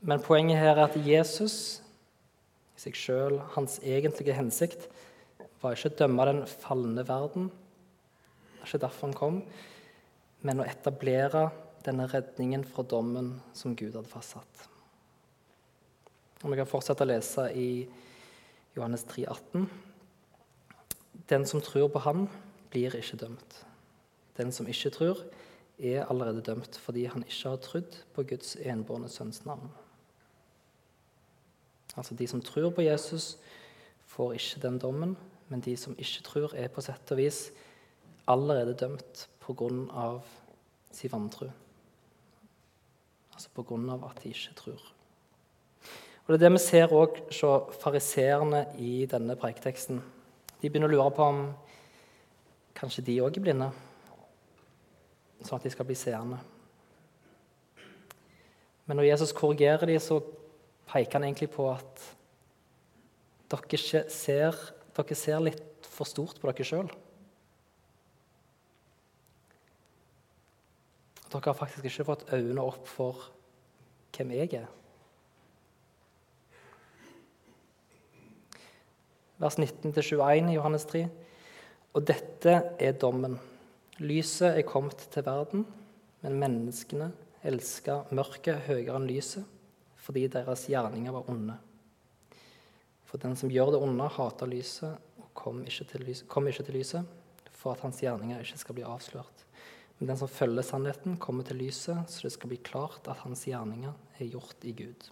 Men 0.00 0.22
poenget 0.24 0.60
her 0.60 0.74
er 0.74 0.86
at 0.86 0.98
Jesus 1.04 1.80
i 2.76 2.80
seg 2.80 2.96
sjøl, 2.96 3.38
hans 3.54 3.78
egentlige 3.84 4.36
hensikt, 4.36 4.86
var 5.60 5.76
ikke 5.76 5.92
å 5.92 5.98
dømme 6.02 6.26
den 6.28 6.44
falne 6.48 7.04
verden. 7.06 7.50
Det 8.52 8.62
er 8.62 8.68
ikke 8.68 8.82
derfor 8.84 9.08
han 9.08 9.16
kom, 9.16 9.40
men 10.46 10.62
å 10.62 10.68
etablere 10.68 11.48
denne 11.84 12.06
redningen 12.10 12.64
fra 12.68 12.84
dommen 12.84 13.34
som 13.56 13.76
Gud 13.76 13.96
hadde 13.96 14.08
fastsatt. 14.08 14.66
Og 16.40 16.50
Vi 16.50 16.56
kan 16.56 16.68
fortsette 16.68 17.04
å 17.04 17.08
lese 17.08 17.50
i 17.52 17.70
Johannes 18.76 19.04
3, 19.04 19.26
18. 19.28 19.68
Den 21.28 21.44
som 21.46 21.60
tror 21.60 21.90
på 21.92 22.00
Han, 22.06 22.28
blir 22.70 22.94
ikke 22.96 23.18
dømt. 23.20 23.64
Den 24.38 24.52
som 24.52 24.68
ikke 24.70 24.92
tror, 24.94 25.24
er 25.80 26.06
allerede 26.08 26.44
dømt 26.44 26.76
fordi 26.76 27.06
han 27.08 27.24
ikke 27.24 27.48
har 27.48 27.62
trodd 27.64 27.96
på 28.14 28.24
Guds 28.28 28.56
enbårne 28.60 29.08
sønns 29.08 29.44
navn. 29.44 29.70
Altså 31.96 32.14
De 32.14 32.26
som 32.28 32.42
tror 32.44 32.70
på 32.70 32.84
Jesus, 32.84 33.38
får 34.06 34.36
ikke 34.36 34.62
den 34.62 34.78
dommen, 34.78 35.16
men 35.50 35.62
de 35.64 35.74
som 35.76 35.96
ikke 35.98 36.24
tror, 36.26 36.54
er 36.54 36.70
på 36.70 36.82
sett 36.84 37.10
og 37.12 37.18
vis 37.18 37.48
allerede 38.30 38.76
dømt 38.78 39.26
pga. 39.42 40.20
sin 40.92 41.12
vantro. 41.12 41.50
Altså 43.34 43.48
pga. 43.54 43.98
at 44.10 44.22
de 44.22 44.28
ikke 44.28 44.54
tror. 44.56 44.80
Og 46.26 46.28
Det 46.28 46.34
er 46.34 46.48
det 46.48 46.52
vi 46.52 46.58
ser 46.58 46.92
òg 46.92 47.16
hos 47.26 47.76
fariseerne 47.82 48.66
i 48.78 49.06
denne 49.06 49.36
preiketeksten. 49.36 50.02
De 50.62 50.70
begynner 50.70 50.88
å 50.88 50.92
lure 50.92 51.10
på 51.10 51.22
om 51.22 51.54
kanskje 52.74 53.02
de 53.02 53.20
òg 53.20 53.36
er 53.36 53.42
blinde 53.42 53.72
sånn 55.44 55.58
at 55.58 55.66
de 55.66 55.72
skal 55.72 55.88
bli 55.88 55.96
seende. 55.98 56.38
Men 58.86 58.98
når 58.98 59.10
Jesus 59.12 59.34
korrigerer 59.36 59.86
dem, 59.88 60.00
så 60.02 60.18
peker 60.90 61.18
han 61.18 61.28
egentlig 61.28 61.50
på 61.54 61.68
at 61.72 62.06
dere 63.50 64.02
ser, 64.10 64.56
dere 65.00 65.16
ser 65.18 65.40
litt 65.42 65.88
for 65.88 66.08
stort 66.08 66.40
på 66.40 66.50
dere 66.50 66.66
sjøl. 66.66 66.90
Dere 71.30 71.46
har 71.46 71.56
faktisk 71.56 71.86
ikke 71.86 72.08
fått 72.08 72.26
øynene 72.34 72.64
opp 72.64 72.88
for 72.90 73.30
hvem 74.16 74.34
jeg 74.34 74.54
er. 74.60 74.68
Vers 79.40 79.56
19-21 79.56 80.50
i 80.50 80.56
Johannes 80.58 80.84
3. 80.90 81.06
Og 81.96 82.04
dette 82.06 82.56
er 82.76 82.98
dommen. 83.00 83.38
Lyset 84.00 84.58
er 84.58 84.66
kommet 84.68 85.00
til 85.12 85.24
verden, 85.24 85.64
men 86.20 86.38
menneskene 86.42 87.08
elska 87.46 88.02
mørket 88.12 88.66
høyere 88.66 88.98
enn 88.98 89.08
lyset 89.08 89.56
fordi 90.00 90.26
deres 90.32 90.64
gjerninger 90.68 91.12
var 91.12 91.28
onde. 91.28 91.54
For 93.10 93.18
den 93.18 93.34
som 93.36 93.50
gjør 93.50 93.74
det 93.74 93.82
onde, 93.82 94.06
hater 94.14 94.50
lyset 94.50 95.18
og 95.18 95.30
kommer 95.34 95.66
ikke 95.66 95.98
lyset, 96.04 96.28
kom 96.30 96.46
ikke 96.46 96.66
til 96.68 96.78
lyset 96.78 97.16
for 97.60 97.74
at 97.74 97.82
hans 97.84 97.98
gjerninger 98.00 98.40
ikke 98.40 98.60
skal 98.60 98.76
bli 98.78 98.86
avslørt. 98.86 99.46
Men 99.98 100.12
den 100.12 100.20
som 100.20 100.30
følger 100.32 100.64
sannheten, 100.64 101.18
kommer 101.20 101.44
til 101.44 101.58
lyset, 101.60 102.06
så 102.08 102.24
det 102.24 102.32
skal 102.32 102.48
bli 102.52 102.60
klart 102.64 103.08
at 103.10 103.20
hans 103.26 103.42
gjerninger 103.44 103.92
er 104.16 104.30
gjort 104.30 104.64
i 104.64 104.72
Gud. 104.78 105.10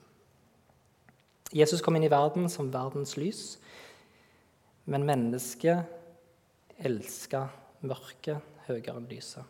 Jesus 1.53 1.83
kom 1.85 1.97
inn 1.97 2.07
i 2.07 2.13
verden 2.13 2.49
som 2.53 2.71
verdens 2.73 3.17
lys, 3.21 3.59
men 4.89 5.05
mennesket 5.09 5.85
elska 6.79 7.49
mørket 7.85 8.65
høyere 8.69 8.97
enn 8.97 9.09
lyset. 9.11 9.45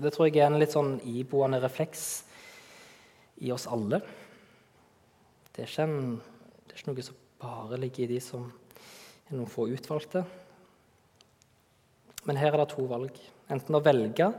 Det 0.00 0.12
tror 0.14 0.30
jeg 0.30 0.40
er 0.40 0.48
en 0.48 0.60
litt 0.60 0.72
sånn 0.72 0.94
iboende 1.04 1.60
refleks 1.60 2.04
i 3.44 3.50
oss 3.52 3.66
alle. 3.68 4.00
Det 5.50 5.64
er, 5.64 5.68
ikke 5.68 5.88
en, 5.88 6.20
det 6.80 6.86
er 6.86 6.94
ikke 6.94 6.96
noe 6.96 7.04
som 7.04 7.16
bare 7.40 7.76
ligger 7.76 8.06
i 8.06 8.14
de 8.14 8.18
som 8.24 8.46
er 9.28 9.34
noen 9.36 9.48
få 9.50 9.66
utvalgte. 9.68 10.22
Men 12.24 12.38
her 12.40 12.54
er 12.54 12.62
det 12.62 12.70
to 12.72 12.86
valg. 12.88 13.18
Enten 13.52 13.76
å 13.76 13.82
velge 13.84 14.30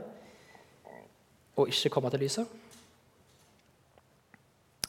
å 1.54 1.66
ikke 1.70 1.92
komme 1.94 2.10
til 2.10 2.24
lyset, 2.24 2.48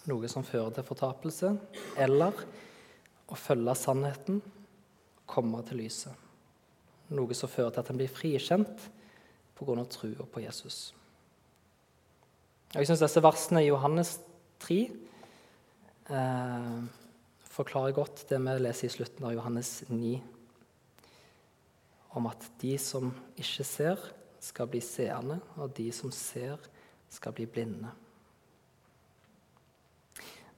noe 0.10 0.32
som 0.32 0.46
fører 0.48 0.74
til 0.74 0.88
fortapelse, 0.88 1.52
eller 2.02 2.42
å 3.30 3.38
følge 3.38 3.76
sannheten, 3.78 4.42
komme 5.30 5.62
til 5.68 5.84
lyset, 5.84 6.26
noe 7.14 7.38
som 7.38 7.52
fører 7.52 7.76
til 7.76 7.84
at 7.84 7.94
en 7.94 8.02
blir 8.02 8.12
frikjent 8.12 8.90
pga. 9.54 9.86
trua 9.86 10.26
på 10.26 10.42
Jesus. 10.42 10.94
Jeg 12.74 12.90
syns 12.90 13.06
disse 13.06 13.22
versene 13.22 13.62
i 13.62 13.70
Johannes 13.70 14.18
3 14.66 14.82
eh, 16.10 16.84
forklarer 17.54 17.96
godt 17.96 18.26
det 18.30 18.40
vi 18.42 18.56
leser 18.62 18.90
i 18.90 18.94
slutten 18.94 19.28
av 19.28 19.36
Johannes 19.36 19.84
9 19.90 20.14
om 22.14 22.30
at 22.30 22.46
de 22.62 22.76
som 22.82 23.10
ikke 23.40 23.66
ser, 23.66 24.02
skal 24.44 24.68
bli 24.70 24.82
seende, 24.84 25.40
og 25.58 25.72
de 25.78 25.88
som 25.96 26.12
ser, 26.14 26.60
skal 27.10 27.34
bli 27.34 27.48
blinde. 27.50 27.90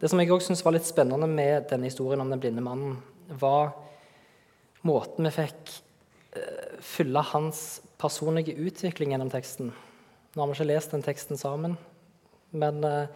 Det 0.02 0.10
som 0.12 0.20
jeg 0.20 0.32
også 0.34 0.50
synes 0.50 0.64
var 0.66 0.76
litt 0.76 0.88
spennende 0.88 1.30
med 1.32 1.70
denne 1.70 1.88
historien 1.88 2.20
om 2.24 2.32
den 2.32 2.42
blinde 2.44 2.64
mannen, 2.66 2.98
var 3.40 3.72
måten 4.86 5.30
vi 5.30 5.34
fikk 5.38 5.72
uh, 6.36 6.76
fylle 6.84 7.24
hans 7.32 7.64
personlige 8.02 8.58
utvikling 8.60 9.14
gjennom 9.16 9.32
teksten. 9.32 9.72
Nå 10.36 10.42
har 10.42 10.52
vi 10.52 10.58
ikke 10.58 10.70
lest 10.74 10.92
den 10.92 11.06
teksten 11.06 11.40
sammen, 11.40 11.78
men 12.52 12.84
uh, 12.84 13.08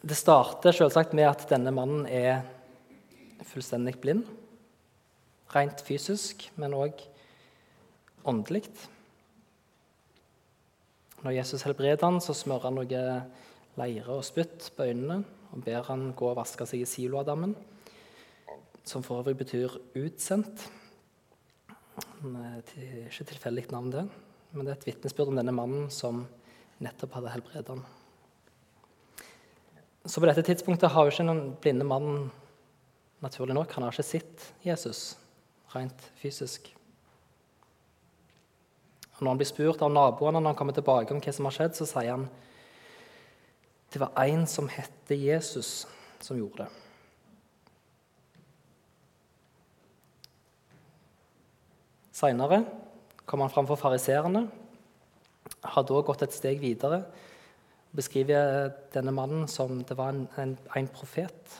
det 0.00 0.16
starter 0.16 0.72
selvsagt 0.72 1.12
med 1.16 1.28
at 1.28 1.42
denne 1.50 1.72
mannen 1.76 2.06
er 2.08 2.40
fullstendig 3.50 3.98
blind. 4.00 4.24
Rent 5.52 5.82
fysisk, 5.84 6.46
men 6.56 6.76
òg 6.76 7.02
åndelig. 8.24 8.64
Når 11.20 11.36
Jesus 11.36 11.66
helbreder 11.66 12.06
han, 12.06 12.20
så 12.24 12.32
smører 12.36 12.70
han 12.70 12.78
noe 12.80 13.04
leire 13.80 14.16
og 14.16 14.24
spytt 14.24 14.70
på 14.76 14.88
øynene 14.88 15.20
og 15.50 15.64
ber 15.66 15.84
han 15.90 16.10
gå 16.16 16.30
og 16.30 16.38
vaske 16.38 16.64
seg 16.68 16.84
i 16.84 16.88
Siloadammen, 16.88 17.56
som 18.86 19.02
for 19.02 19.20
øvrig 19.20 19.36
betyr 19.36 19.68
'utsendt'. 19.98 20.68
Det 22.22 22.82
er 22.82 23.08
ikke 23.10 23.24
tilfeldig 23.24 23.70
navn, 23.70 23.90
det, 23.92 24.08
men 24.52 24.66
det 24.66 24.72
er 24.72 24.78
et 24.78 24.86
vitnesbyrd 24.86 25.28
om 25.28 25.36
denne 25.36 25.52
mannen 25.52 25.90
som 25.90 26.26
nettopp 26.80 27.12
hadde 27.18 27.32
helbredet 27.34 27.68
han. 27.68 27.84
Så 30.04 30.20
på 30.20 30.28
dette 30.28 30.44
tidspunktet 30.46 30.92
har 30.94 31.06
jo 31.06 31.12
ikke 31.12 31.26
den 31.28 31.42
blinde 31.60 31.84
mannen 31.84 32.30
naturlig 33.20 33.54
nok, 33.56 33.72
han 33.76 33.84
har 33.84 33.92
ikke 33.92 34.06
sett 34.06 34.46
Jesus 34.64 35.18
rent 35.74 36.06
fysisk. 36.20 36.70
Og 39.18 39.24
når 39.24 39.34
han 39.34 39.40
blir 39.42 39.50
spurt 39.50 39.82
av 39.84 39.92
naboene 39.92 40.40
når 40.40 40.54
han 40.54 40.58
kommer 40.58 40.76
tilbake 40.76 41.12
om 41.12 41.20
hva 41.20 41.34
som 41.36 41.48
har 41.50 41.56
skjedd, 41.56 41.76
så 41.76 41.88
sier 41.88 42.14
han 42.14 42.30
det 43.90 43.98
var 43.98 44.14
en 44.22 44.46
som 44.46 44.68
hette 44.70 45.16
Jesus, 45.18 45.82
som 46.22 46.38
gjorde 46.38 46.62
det. 46.62 46.68
Seinere 52.14 52.60
kom 53.26 53.42
han 53.42 53.50
framfor 53.50 53.80
fariseerne, 53.80 54.44
har 55.60 55.84
da 55.88 56.00
gått 56.06 56.22
et 56.24 56.36
steg 56.36 56.62
videre 56.62 57.02
beskriver 57.96 58.70
denne 58.94 59.12
mannen 59.14 59.48
som 59.50 59.82
det 59.86 59.96
var 59.98 60.14
en, 60.14 60.26
en, 60.38 60.56
en 60.76 60.90
profet 60.94 61.56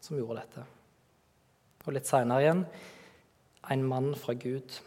som 0.00 0.18
gjorde 0.18 0.42
dette. 0.42 0.64
Og 1.86 1.94
litt 1.96 2.08
seinere 2.08 2.44
igjen 2.44 2.64
en 3.70 3.84
mann 3.86 4.14
fra 4.18 4.34
Gud. 4.34 4.80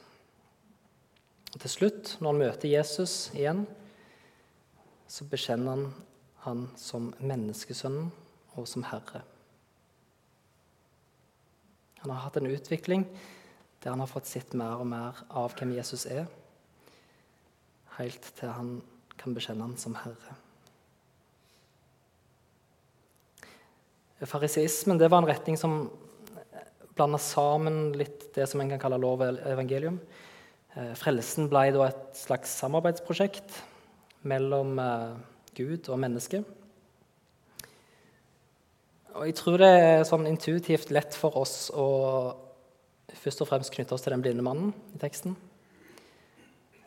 Og 1.53 1.59
Til 1.61 1.69
slutt, 1.69 2.15
når 2.19 2.33
han 2.33 2.41
møter 2.41 2.73
Jesus 2.73 3.29
igjen, 3.37 3.65
så 5.07 5.25
bekjenner 5.29 5.77
han 5.77 5.85
han 6.43 6.65
som 6.79 7.11
menneskesønnen 7.23 8.09
og 8.59 8.67
som 8.67 8.83
Herre. 8.87 9.23
Han 12.03 12.11
har 12.11 12.25
hatt 12.25 12.39
en 12.41 12.51
utvikling 12.51 13.05
der 13.83 13.93
han 13.93 14.03
har 14.03 14.11
fått 14.11 14.27
sett 14.27 14.53
mer 14.55 14.79
og 14.79 14.87
mer 14.87 15.23
av 15.31 15.55
hvem 15.57 15.73
Jesus 15.75 16.05
er, 16.07 16.27
helt 17.97 18.27
til 18.37 18.51
han 18.51 18.73
kan 19.23 19.35
bekjenne 19.35 19.65
han 19.65 19.77
som 19.79 19.95
Herre. 19.95 20.37
Fariseismen 24.23 25.01
var 25.01 25.19
en 25.19 25.27
retning 25.27 25.57
som 25.59 25.87
blanda 26.95 27.19
sammen 27.19 27.91
litt 27.97 28.29
det 28.35 28.45
som 28.49 28.61
en 28.61 28.71
kan 28.71 28.81
kalle 28.81 29.01
lov 29.01 29.23
og 29.25 29.39
evangelium. 29.49 29.99
Eh, 30.73 30.93
frelsen 30.97 31.49
ble 31.51 31.67
da 31.75 31.87
et 31.89 32.17
slags 32.17 32.53
samarbeidsprosjekt 32.61 33.57
mellom 34.29 34.77
eh, 34.79 35.15
Gud 35.57 35.89
og 35.89 35.99
menneske. 36.01 36.43
Og 39.13 39.27
jeg 39.29 39.37
tror 39.37 39.61
det 39.61 39.69
er 39.69 40.07
sånn 40.09 40.25
intuitivt 40.29 40.93
lett 40.93 41.13
for 41.17 41.35
oss 41.37 41.67
å 41.69 41.87
først 43.13 43.43
og 43.43 43.49
fremst 43.49 43.73
knytte 43.75 43.93
oss 43.93 44.05
til 44.05 44.15
den 44.15 44.23
blinde 44.25 44.45
mannen 44.45 44.71
i 44.95 45.01
teksten. 45.01 45.35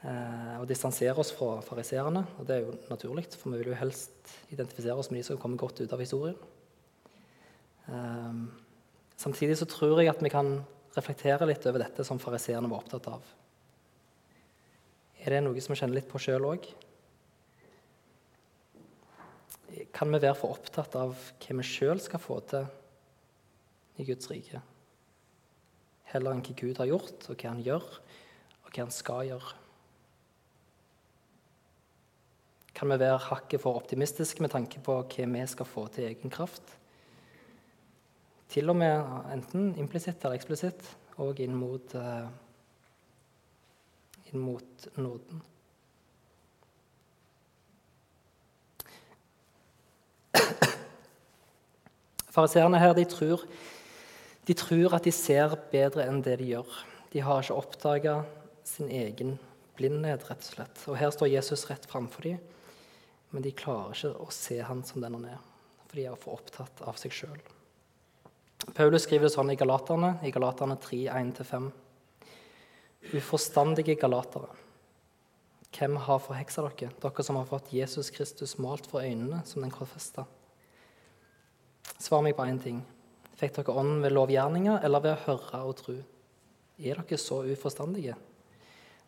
Eh, 0.05 0.55
og 0.61 0.67
distansere 0.69 1.17
oss 1.19 1.33
fra 1.35 1.61
fariseerne. 1.65 2.27
Og 2.37 2.47
det 2.49 2.59
er 2.59 2.67
jo 2.67 2.77
naturlig, 2.91 3.27
for 3.33 3.55
vi 3.55 3.63
vil 3.63 3.73
jo 3.73 3.81
helst 3.81 4.37
identifisere 4.53 4.99
oss 4.99 5.11
med 5.11 5.23
de 5.23 5.27
som 5.31 5.41
kommer 5.41 5.61
godt 5.61 5.81
ut 5.81 5.93
av 5.93 6.03
historien. 6.03 6.39
Samtidig 9.17 9.55
så 9.61 9.67
tror 9.71 10.01
jeg 10.01 10.11
at 10.11 10.23
vi 10.25 10.31
kan 10.33 10.57
reflektere 10.97 11.47
litt 11.47 11.65
over 11.69 11.85
dette 11.85 12.05
som 12.05 12.19
fariseerne 12.19 12.67
var 12.67 12.83
opptatt 12.83 13.07
av. 13.13 13.29
Er 15.23 15.37
det 15.37 15.43
noe 15.45 15.63
som 15.63 15.73
vi 15.73 15.79
kjenner 15.81 15.99
litt 15.99 16.11
på 16.11 16.21
sjøl 16.23 16.45
òg? 16.49 16.67
Kan 19.97 20.13
vi 20.13 20.21
være 20.23 20.37
for 20.39 20.57
opptatt 20.57 20.97
av 20.99 21.15
hva 21.15 21.59
vi 21.61 21.67
sjøl 21.67 22.01
skal 22.03 22.23
få 22.23 22.39
til 22.51 22.67
i 23.97 24.07
Guds 24.09 24.29
rike, 24.29 24.61
heller 26.13 26.37
enn 26.37 26.43
hva 26.45 26.57
Gud 26.59 26.81
har 26.83 26.91
gjort, 26.91 27.29
og 27.31 27.37
hva 27.37 27.53
han 27.55 27.65
gjør, 27.65 27.87
og 28.65 28.69
hva 28.71 28.85
han 28.85 28.93
skal 28.93 29.31
gjøre? 29.31 29.66
Kan 32.77 32.91
vi 32.93 32.99
være 33.01 33.17
hakket 33.31 33.63
for 33.63 33.79
optimistiske 33.81 34.43
med 34.45 34.53
tanke 34.53 34.83
på 34.85 34.99
hva 35.01 35.27
vi 35.33 35.45
skal 35.49 35.65
få 35.69 35.87
til 35.89 36.11
egen 36.11 36.33
kraft? 36.33 36.75
Til 38.53 38.69
og 38.69 38.77
med 38.77 39.01
enten 39.33 39.71
implisitt 39.81 40.21
eller 40.21 40.37
eksplisitt, 40.37 40.83
og 41.17 41.41
inn 41.41 41.55
mot 41.57 41.95
eh, 41.97 42.27
inn 44.29 44.43
mot 44.45 44.87
nåden. 45.01 45.41
Fariseerne 52.37 52.79
her 52.83 52.93
de 52.93 53.07
tror, 53.09 53.47
de 54.45 54.55
tror, 54.55 54.95
at 54.99 55.09
de 55.09 55.13
ser 55.17 55.57
bedre 55.73 56.05
enn 56.05 56.21
det 56.21 56.37
de 56.43 56.51
gjør. 56.53 56.69
De 57.15 57.25
har 57.25 57.41
ikke 57.41 57.57
oppdaga 57.57 58.19
sin 58.69 58.93
egen 58.93 59.39
blindhet, 59.81 60.29
rett 60.29 60.45
og 60.45 60.51
slett. 60.53 60.85
Og 60.93 61.01
her 61.01 61.11
står 61.15 61.33
Jesus 61.33 61.65
rett 61.71 61.89
framfor 61.89 62.29
dem 62.29 62.37
men 63.31 63.45
de 63.45 63.53
klarer 63.57 63.95
ikke 63.95 64.13
å 64.23 64.31
se 64.35 64.61
han 64.63 64.83
som 64.87 65.03
den 65.03 65.17
han 65.19 65.29
er, 65.35 65.41
for 65.87 65.99
de 65.99 66.07
er 66.09 66.21
for 66.21 66.39
opptatt 66.39 66.83
av 66.87 66.99
seg 67.01 67.15
sjøl. 67.15 67.41
Paulus 68.75 69.05
skriver 69.05 69.29
det 69.29 69.35
sånn 69.35 69.53
i 69.53 69.59
Galaterne, 69.59 70.17
i 70.27 70.33
Galaterne 70.35 70.79
3, 70.81 71.03
1-5. 71.13 71.67
Uforstandige 73.15 73.95
galatere. 74.01 74.49
Hvem 75.77 75.99
har 76.07 76.23
forheksa 76.25 76.65
dere, 76.65 76.89
dere 77.03 77.25
som 77.27 77.37
har 77.37 77.49
fått 77.51 77.73
Jesus 77.77 78.09
Kristus 78.15 78.57
malt 78.63 78.89
for 78.89 79.05
øynene 79.05 79.43
som 79.47 79.63
den 79.63 79.75
korsfesta? 79.75 80.25
Svar 82.01 82.25
meg 82.25 82.37
på 82.39 82.47
én 82.49 82.61
ting. 82.63 82.81
Fikk 83.37 83.59
dere 83.59 83.77
ånden 83.77 84.01
ved 84.05 84.15
lovgjerninger 84.17 84.81
eller 84.87 85.05
ved 85.05 85.15
å 85.15 85.25
høre 85.27 85.61
og 85.69 85.77
tro? 85.83 85.99
Er 86.81 87.03
dere 87.03 87.21
så 87.21 87.43
uforstandige? 87.45 88.17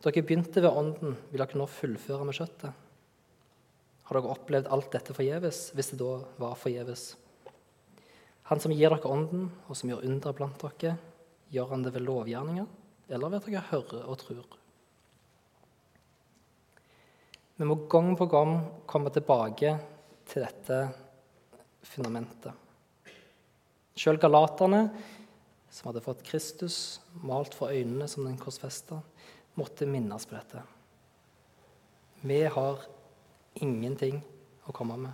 Dere 0.05 0.23
begynte 0.23 0.63
ved 0.63 0.71
ånden, 0.71 1.17
vil 1.33 1.43
dere 1.43 1.59
nå 1.59 1.67
fullføre 1.73 2.29
med 2.29 2.37
kjøttet? 2.37 2.88
Har 4.09 4.17
dere 4.17 4.33
opplevd 4.33 4.71
alt 4.73 4.93
dette 4.95 5.13
forgjeves, 5.13 5.67
hvis 5.77 5.91
det 5.93 5.99
da 6.01 6.15
var 6.41 6.57
forgjeves? 6.57 7.11
Han 8.49 8.63
som 8.63 8.73
gir 8.73 8.89
dere 8.89 9.11
ånden, 9.11 9.51
og 9.69 9.77
som 9.77 9.91
gjør 9.93 10.07
under 10.09 10.37
blant 10.37 10.63
dere, 10.65 10.95
gjør 11.53 11.75
han 11.75 11.85
det 11.85 11.93
ved 11.93 12.07
lovgjerninger, 12.07 12.71
eller 13.13 13.29
ved 13.35 13.43
at 13.43 13.51
dere 13.51 13.67
hører 13.69 14.09
og 14.09 14.17
tror? 14.23 14.57
Vi 17.59 17.67
må 17.69 17.77
gang 17.91 18.15
på 18.17 18.31
gang 18.33 18.55
komme 18.89 19.13
tilbake 19.13 19.75
til 20.31 20.45
dette 20.47 20.81
fundamentet. 21.85 22.55
Sjøl 23.99 24.21
galaterne, 24.23 24.87
som 25.69 25.91
hadde 25.91 26.05
fått 26.05 26.25
Kristus 26.25 27.01
malt 27.21 27.53
for 27.59 27.75
øynene 27.75 28.09
som 28.09 28.25
den 28.25 28.39
korsfesta, 28.41 29.03
måtte 29.59 29.89
minnes 29.91 30.25
på 30.25 30.39
dette. 30.39 30.63
Vi 32.25 32.45
har 32.47 32.87
ingenting 33.65 34.21
å 34.69 34.75
komme 34.75 34.99
med. 35.01 35.13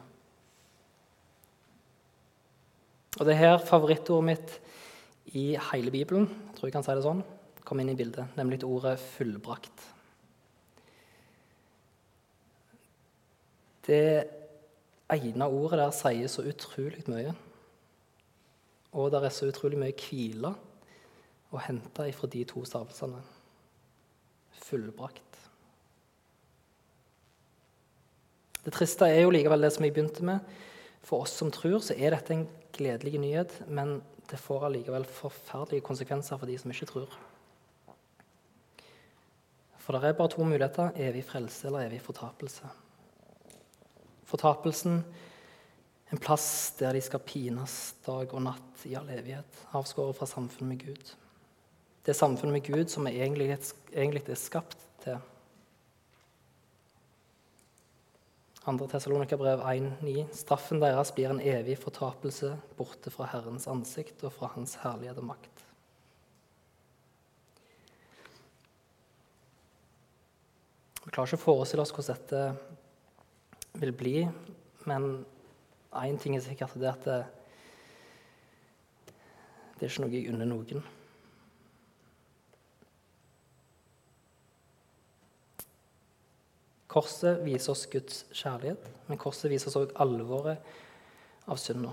Og 3.19 3.27
det 3.27 3.35
er 3.35 3.43
her 3.45 3.59
favorittordet 3.63 4.27
mitt 4.27 4.55
i 5.39 5.53
hele 5.71 5.93
Bibelen 5.95 6.27
jeg 6.27 6.57
tror 6.57 6.69
jeg 6.69 6.75
kan 6.75 6.87
si 6.87 6.95
det 6.97 7.05
sånn, 7.05 7.23
kom 7.65 7.81
inn 7.81 7.93
i 7.93 7.99
bildet, 7.99 8.35
nemlig 8.37 8.65
ordet 8.67 8.99
'fullbrakt'. 9.01 9.91
Det 13.87 14.29
ene 15.13 15.49
ordet 15.49 15.79
der 15.79 15.91
sier 15.91 16.29
så 16.29 16.43
utrolig 16.43 17.05
mye. 17.09 17.35
Og 18.93 19.11
det 19.11 19.25
er 19.25 19.35
så 19.35 19.49
utrolig 19.51 19.79
mye 19.79 19.93
hvile 19.93 20.55
å 21.53 21.61
hente 21.61 22.09
ifra 22.09 22.31
de 22.31 22.45
to 22.49 22.65
stavelsene. 22.65 23.21
Fullbrakt. 24.65 25.34
Det 28.65 28.73
triste 28.73 29.09
er 29.09 29.25
jo 29.25 29.33
likevel 29.35 29.65
det 29.65 29.73
som 29.75 29.85
jeg 29.85 29.95
begynte 29.95 30.25
med. 30.25 30.45
For 31.05 31.25
oss 31.25 31.35
som 31.37 31.51
tror, 31.53 31.81
så 31.85 31.97
er 31.97 32.15
dette 32.15 32.33
en 32.33 32.47
gledelig 32.75 33.21
nyhet, 33.21 33.53
men 33.69 33.99
det 34.31 34.41
får 34.41 34.71
allikevel 34.71 35.05
forferdelige 35.05 35.85
konsekvenser 35.85 36.41
for 36.41 36.49
de 36.49 36.57
som 36.59 36.73
ikke 36.73 36.89
tror. 36.89 37.19
For 39.85 39.93
det 39.93 40.09
er 40.09 40.17
bare 40.17 40.33
to 40.33 40.47
muligheter 40.49 40.97
evig 40.97 41.27
frelse 41.29 41.69
eller 41.69 41.91
evig 41.91 42.01
fortapelse. 42.07 42.71
Fortapelsen 44.25 45.03
en 46.15 46.21
plass 46.23 46.73
der 46.79 46.95
de 46.95 47.03
skal 47.03 47.23
pines 47.27 47.95
dag 48.07 48.33
og 48.33 48.43
natt 48.45 48.85
i 48.89 48.95
all 48.97 49.09
evighet, 49.11 49.61
avskåret 49.77 50.17
fra 50.17 50.29
samfunnet 50.31 50.71
med 50.71 50.83
Gud. 50.87 51.13
Det 52.05 52.17
samfunnet 52.17 52.55
med 52.55 52.67
Gud 52.67 52.93
som 52.93 53.09
vi 53.09 53.17
egentlig, 53.19 53.49
egentlig 53.93 54.25
er 54.29 54.39
skapt 54.39 54.79
til. 55.03 55.19
2. 58.65 58.87
Tessalonika-brev 58.89 59.61
1,9.: 59.61 60.25
Straffen 60.33 60.81
deres 60.81 61.11
blir 61.13 61.29
en 61.29 61.41
evig 61.41 61.77
fortapelse 61.77 62.55
borte 62.79 63.11
fra 63.13 63.27
Herrens 63.29 63.69
ansikt 63.69 64.25
og 64.25 64.33
fra 64.33 64.49
Hans 64.55 64.79
herlighet 64.81 65.21
og 65.21 65.27
makt. 65.29 65.65
Vi 71.05 71.13
klarer 71.13 71.29
ikke 71.29 71.43
å 71.43 71.45
forestille 71.45 71.85
oss 71.85 71.93
hvordan 71.93 72.17
dette 72.17 73.81
vil 73.85 73.93
bli, 73.93 74.17
men 74.89 75.11
én 76.01 76.17
ting 76.19 76.39
er 76.39 76.45
sikkert, 76.47 76.79
det 76.81 76.89
er 76.89 76.97
at 76.97 77.05
det, 77.05 77.21
det 79.77 79.85
er 79.85 79.93
ikke 79.93 80.07
noe 80.07 80.17
jeg 80.17 80.33
unner 80.33 80.49
noen. 80.49 80.87
Korset 86.95 87.41
viser 87.43 87.73
oss 87.73 87.89
Guds 87.91 88.23
kjærlighet, 88.31 88.85
men 89.09 89.19
korset 89.19 89.51
viser 89.51 89.73
oss 89.73 89.81
òg 89.81 89.95
alvoret 89.99 90.63
av 91.51 91.59
synda. 91.59 91.91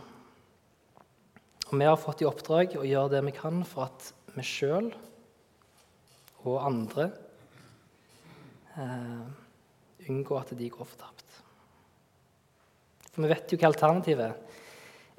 Og 1.71 1.77
vi 1.79 1.87
har 1.87 1.97
fått 1.97 2.21
i 2.21 2.27
oppdrag 2.29 2.75
å 2.77 2.85
gjøre 2.85 3.15
det 3.15 3.23
vi 3.25 3.33
kan 3.33 3.63
for 3.65 3.87
at 3.87 4.11
vi 4.35 4.45
sjøl 4.45 4.91
og 6.43 6.57
andre 6.61 7.07
eh, 8.77 9.23
unngår 10.11 10.43
at 10.43 10.53
de 10.59 10.69
går 10.69 10.89
fortapt. 10.89 11.37
For 13.11 13.23
vi 13.23 13.31
vet 13.31 13.51
jo 13.51 13.59
hva 13.59 13.71
alternativet 13.71 14.27
er. 14.29 14.59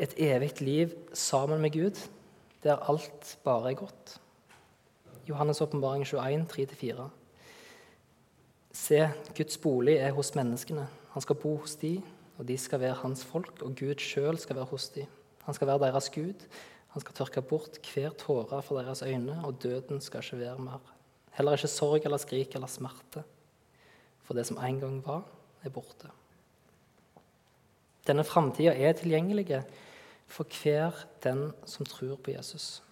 Et 0.03 0.15
evig 0.31 0.53
liv 0.63 0.95
sammen 1.17 1.61
med 1.63 1.75
Gud, 1.75 1.99
der 2.65 2.85
alt 2.89 3.37
bare 3.45 3.73
er 3.73 3.81
godt. 3.83 4.17
Johannes' 5.29 5.63
åpenbaring 5.63 6.07
21, 6.07 6.47
3-4. 6.53 7.09
Se, 8.73 8.99
Guds 9.37 9.59
bolig 9.61 9.99
er 10.01 10.15
hos 10.17 10.33
menneskene. 10.35 10.87
Han 11.13 11.25
skal 11.25 11.37
bo 11.37 11.57
hos 11.61 11.77
de, 11.81 11.99
og 12.39 12.47
de 12.49 12.57
skal 12.59 12.81
være 12.81 13.01
hans 13.03 13.25
folk, 13.25 13.61
og 13.63 13.75
Gud 13.77 14.01
sjøl 14.01 14.39
skal 14.41 14.57
være 14.57 14.71
hos 14.71 14.89
de. 14.95 15.05
Han 15.45 15.55
skal 15.55 15.69
være 15.69 15.83
deres 15.85 16.09
Gud. 16.15 16.47
Han 16.95 17.05
skal 17.05 17.15
tørke 17.17 17.43
bort 17.43 17.79
hver 17.93 18.17
tåre 18.21 18.63
fra 18.63 18.81
deres 18.81 19.03
øyne, 19.03 19.37
og 19.45 19.63
døden 19.63 20.01
skal 20.01 20.25
ikke 20.25 20.41
være 20.41 20.59
mer. 20.59 20.81
Heller 21.37 21.57
ikke 21.57 21.69
sorg 21.69 22.05
eller 22.05 22.21
skrik 22.21 22.55
eller 22.55 22.69
smerte. 22.69 23.25
For 24.23 24.37
det 24.37 24.47
som 24.49 24.61
en 24.61 24.81
gang 24.81 24.99
var, 25.07 25.25
er 25.65 25.73
borte. 25.73 26.09
Denne 28.07 28.25
framtida 28.25 28.75
er 28.75 28.93
tilgjengelig 28.99 29.63
for 30.27 30.49
hver 30.63 30.97
den 31.23 31.53
som 31.67 31.87
tror 31.87 32.17
på 32.17 32.33
Jesus. 32.35 32.83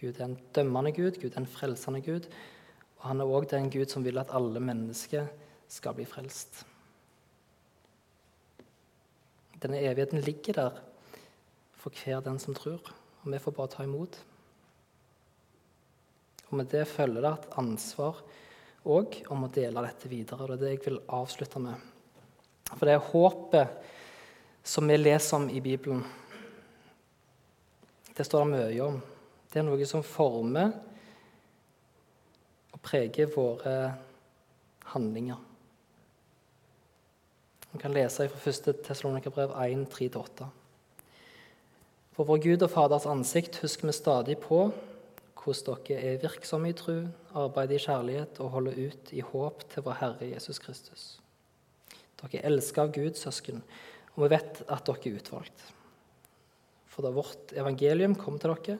Gud 0.00 0.16
er 0.18 0.24
en 0.24 0.38
dømmende 0.54 0.92
Gud, 0.92 1.20
Gud 1.20 1.30
er 1.34 1.40
en 1.40 1.46
frelsende 1.46 2.00
Gud. 2.00 2.26
Og 3.00 3.06
han 3.08 3.22
er 3.22 3.32
òg 3.32 3.48
den 3.48 3.70
Gud 3.72 3.88
som 3.88 4.04
vil 4.04 4.20
at 4.20 4.32
alle 4.36 4.60
mennesker 4.60 5.28
skal 5.70 5.96
bli 5.96 6.04
frelst. 6.08 6.64
Denne 9.60 9.80
evigheten 9.80 10.20
ligger 10.24 10.56
der 10.56 10.80
for 11.80 11.92
hver 11.96 12.20
den 12.24 12.38
som 12.40 12.56
tror, 12.56 12.80
og 13.22 13.32
vi 13.32 13.40
får 13.40 13.56
bare 13.56 13.72
ta 13.72 13.84
imot. 13.84 14.18
Og 16.50 16.56
Med 16.58 16.68
det 16.72 16.88
følger 16.88 17.22
det 17.22 17.32
et 17.32 17.50
ansvar 17.60 18.20
òg 18.84 19.20
om 19.30 19.44
å 19.44 19.52
dele 19.52 19.84
dette 19.86 20.08
videre. 20.08 20.46
Det 20.48 20.56
er 20.56 20.60
det 20.60 20.70
jeg 20.74 20.84
vil 20.86 21.00
avslutte 21.08 21.60
med. 21.62 21.76
For 22.74 22.86
det 22.86 22.96
er 22.96 23.10
håpet 23.12 23.68
som 24.66 24.88
vi 24.88 24.96
leser 24.96 25.36
om 25.36 25.48
i 25.50 25.60
Bibelen. 25.60 26.02
Det 28.16 28.26
står 28.26 28.44
det 28.44 28.52
mye 28.52 28.84
om. 28.84 29.00
Det 29.50 29.60
er 29.60 29.66
noe 29.66 29.86
som 29.88 30.04
former 30.04 30.72
og 32.80 32.86
preger 32.88 33.28
våre 33.34 33.94
handlinger. 34.94 35.36
Vi 37.72 37.78
kan 37.78 37.92
lese 37.92 38.26
fra 38.28 38.50
1. 38.50 38.80
Tessalonika-brev 38.82 39.52
1, 39.52 39.84
3-8. 39.92 40.46
For 42.16 42.26
vår 42.26 42.40
Gud 42.42 42.64
og 42.64 42.70
Faders 42.72 43.06
ansikt 43.06 43.60
husker 43.62 43.86
vi 43.86 43.94
stadig 43.94 44.38
på 44.42 44.70
hvordan 45.40 45.86
dere 45.88 46.00
er 46.04 46.18
virksomme 46.20 46.68
i 46.68 46.76
tro, 46.76 46.96
arbeider 47.32 47.78
i 47.78 47.80
kjærlighet 47.80 48.40
og 48.44 48.50
holder 48.56 48.80
ut 48.90 49.12
i 49.16 49.22
håp 49.24 49.62
til 49.72 49.86
vår 49.86 49.96
Herre 50.00 50.28
Jesus 50.34 50.58
Kristus. 50.60 51.04
Dere 52.20 52.42
er 52.42 52.48
elsket 52.50 52.82
av 52.82 52.92
Gud, 52.92 53.14
søsken, 53.16 53.62
og 54.16 54.26
vi 54.26 54.32
vet 54.34 54.60
at 54.66 54.84
dere 54.84 55.00
er 55.00 55.16
utvalgt. 55.16 55.64
For 56.90 57.06
da 57.06 57.14
vårt 57.14 57.54
evangelium 57.56 58.18
kom 58.18 58.36
til 58.40 58.52
dere, 58.52 58.76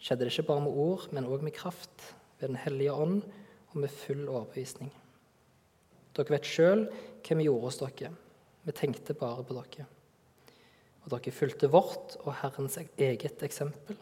skjedde 0.00 0.24
det 0.24 0.32
ikke 0.32 0.48
bare 0.48 0.64
med 0.64 0.80
ord, 0.80 1.10
men 1.12 1.28
òg 1.28 1.44
med 1.44 1.56
kraft, 1.58 2.14
ved 2.38 2.54
Den 2.54 2.62
hellige 2.62 2.92
ånd 2.92 3.22
og 3.72 3.76
med 3.82 3.92
full 3.92 4.24
overbevisning. 4.26 4.90
Dere 6.16 6.34
vet 6.34 6.48
sjøl 6.48 6.86
hva 6.88 7.36
vi 7.38 7.46
gjorde 7.46 7.68
hos 7.68 7.80
dere. 7.82 8.12
Vi 8.64 8.74
tenkte 8.76 9.16
bare 9.16 9.44
på 9.46 9.56
dere. 9.56 9.86
Og 11.04 11.12
dere 11.14 11.34
fulgte 11.34 11.70
vårt 11.72 12.18
og 12.24 12.34
Herrens 12.40 12.78
eget 12.80 13.44
eksempel 13.46 13.98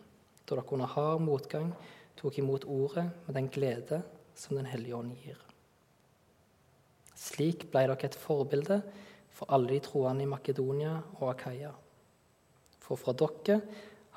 da 0.46 0.54
dere 0.54 0.76
under 0.76 0.86
hard 0.86 1.24
motgang 1.26 1.72
tok 2.16 2.38
imot 2.38 2.64
ordet 2.70 3.08
med 3.26 3.34
den 3.34 3.48
glede 3.50 4.02
som 4.36 4.56
Den 4.56 4.66
hellige 4.66 4.96
ånd 4.96 5.14
gir. 5.16 5.38
Slik 7.16 7.66
ble 7.72 7.86
dere 7.88 8.06
et 8.06 8.14
forbilde 8.14 8.82
for 9.32 9.50
alle 9.52 9.74
de 9.74 9.80
troende 9.80 10.22
i 10.22 10.30
Makedonia 10.30 11.00
og 11.18 11.30
Akaya. 11.32 11.72
For 12.80 13.00
fra 13.00 13.12
dere 13.16 13.60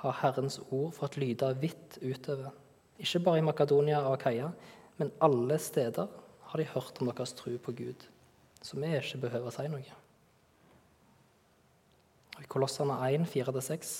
har 0.03 0.19
Herrens 0.21 0.59
ord 0.69 0.93
fått 0.95 1.17
lyde 1.17 1.49
vidt 1.59 1.97
utover, 2.03 2.51
ikke 2.99 3.23
bare 3.23 3.39
i 3.39 3.47
Makedonia 3.47 4.03
og 4.03 4.17
Akaya, 4.17 4.51
men 4.99 5.11
alle 5.23 5.57
steder 5.61 6.09
har 6.51 6.59
de 6.59 6.67
hørt 6.73 6.99
om 6.99 7.09
deres 7.09 7.33
tro 7.37 7.55
på 7.57 7.71
Gud. 7.71 8.07
så 8.61 8.75
vi 8.75 8.91
ikke 8.91 9.21
behøver 9.23 9.47
å 9.47 9.55
si 9.55 9.67
noe. 9.71 9.97
I 12.39 12.47
Kolossene 12.51 12.97
1, 13.07 13.23
4-6. 13.31 13.91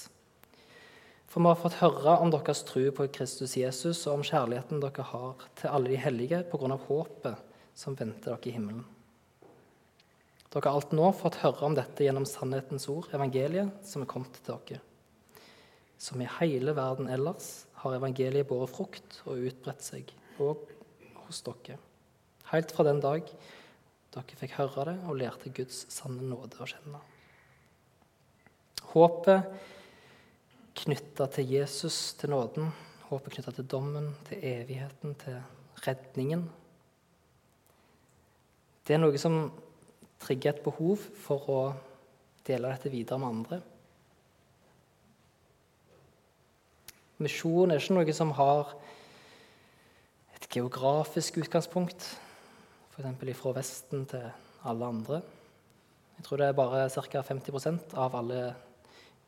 For 1.29 1.39
vi 1.39 1.47
har 1.47 1.59
fått 1.61 1.77
høre 1.79 2.17
om 2.19 2.31
deres 2.33 2.63
tro 2.67 2.81
på 2.91 3.07
Kristus 3.15 3.55
Jesus 3.55 4.01
og 4.07 4.19
om 4.19 4.25
kjærligheten 4.25 4.81
dere 4.83 5.05
har 5.11 5.43
til 5.59 5.71
alle 5.71 5.93
de 5.93 5.99
hellige 6.01 6.41
på 6.49 6.59
grunn 6.59 6.73
av 6.75 6.87
håpet 6.89 7.37
som 7.77 7.95
venter 7.95 8.33
dere 8.33 8.49
i 8.49 8.55
himmelen. 8.55 8.83
Dere 10.49 10.65
har 10.65 10.79
alt 10.79 10.95
nå 10.97 11.11
fått 11.13 11.39
høre 11.43 11.67
om 11.67 11.77
dette 11.77 12.03
gjennom 12.03 12.25
sannhetens 12.25 12.89
ord, 12.89 13.11
evangeliet, 13.13 13.69
som 13.85 14.01
er 14.01 14.09
kommet 14.09 14.33
til 14.41 14.49
dere. 14.49 14.81
Som 16.01 16.23
i 16.23 16.31
hele 16.39 16.73
verden 16.73 17.11
ellers 17.11 17.67
har 17.83 17.95
evangeliet 17.99 18.49
båret 18.49 18.73
frukt 18.73 19.21
og 19.29 19.45
utbredt 19.51 19.85
seg, 19.85 20.09
og 20.41 20.65
hos 21.29 21.41
dere. 21.45 21.77
Helt 22.49 22.73
fra 22.73 22.85
den 22.87 23.01
dag 23.03 23.29
dere 24.13 24.37
fikk 24.41 24.57
høre 24.57 24.87
det 24.89 24.97
og 25.05 25.17
lærte 25.21 25.53
Guds 25.53 25.85
sanne 25.93 26.25
nåde 26.25 26.57
å 26.57 26.69
kjenne. 26.69 27.01
Håpet 28.89 29.51
knytta 30.79 31.27
til 31.35 31.51
Jesus, 31.53 32.15
til 32.17 32.31
nåden, 32.33 32.71
håpet 33.09 33.35
knytta 33.35 33.53
til 33.53 33.67
dommen, 33.69 34.13
til 34.25 34.41
evigheten, 34.41 35.13
til 35.21 35.37
redningen. 35.85 36.47
Det 38.87 38.95
er 38.95 39.03
noe 39.03 39.21
som 39.21 39.43
trigger 40.23 40.55
et 40.55 40.63
behov 40.65 41.03
for 41.21 41.51
å 41.53 41.59
dele 42.47 42.71
dette 42.71 42.89
videre 42.89 43.21
med 43.21 43.29
andre. 43.29 43.59
Misjon 47.19 47.69
er 47.69 47.81
ikke 47.81 47.97
noe 47.99 48.15
som 48.15 48.31
har 48.39 48.73
et 50.39 50.49
geografisk 50.49 51.37
utgangspunkt, 51.37 52.05
f.eks. 52.95 53.37
fra 53.37 53.53
Vesten 53.55 54.05
til 54.09 54.25
alle 54.63 54.85
andre. 54.85 55.21
Jeg 56.17 56.25
tror 56.25 56.37
det 56.37 56.47
er 56.47 56.57
bare 56.57 56.89
ca. 56.89 57.21
50% 57.21 57.95
av 57.95 58.15
alle 58.15 58.55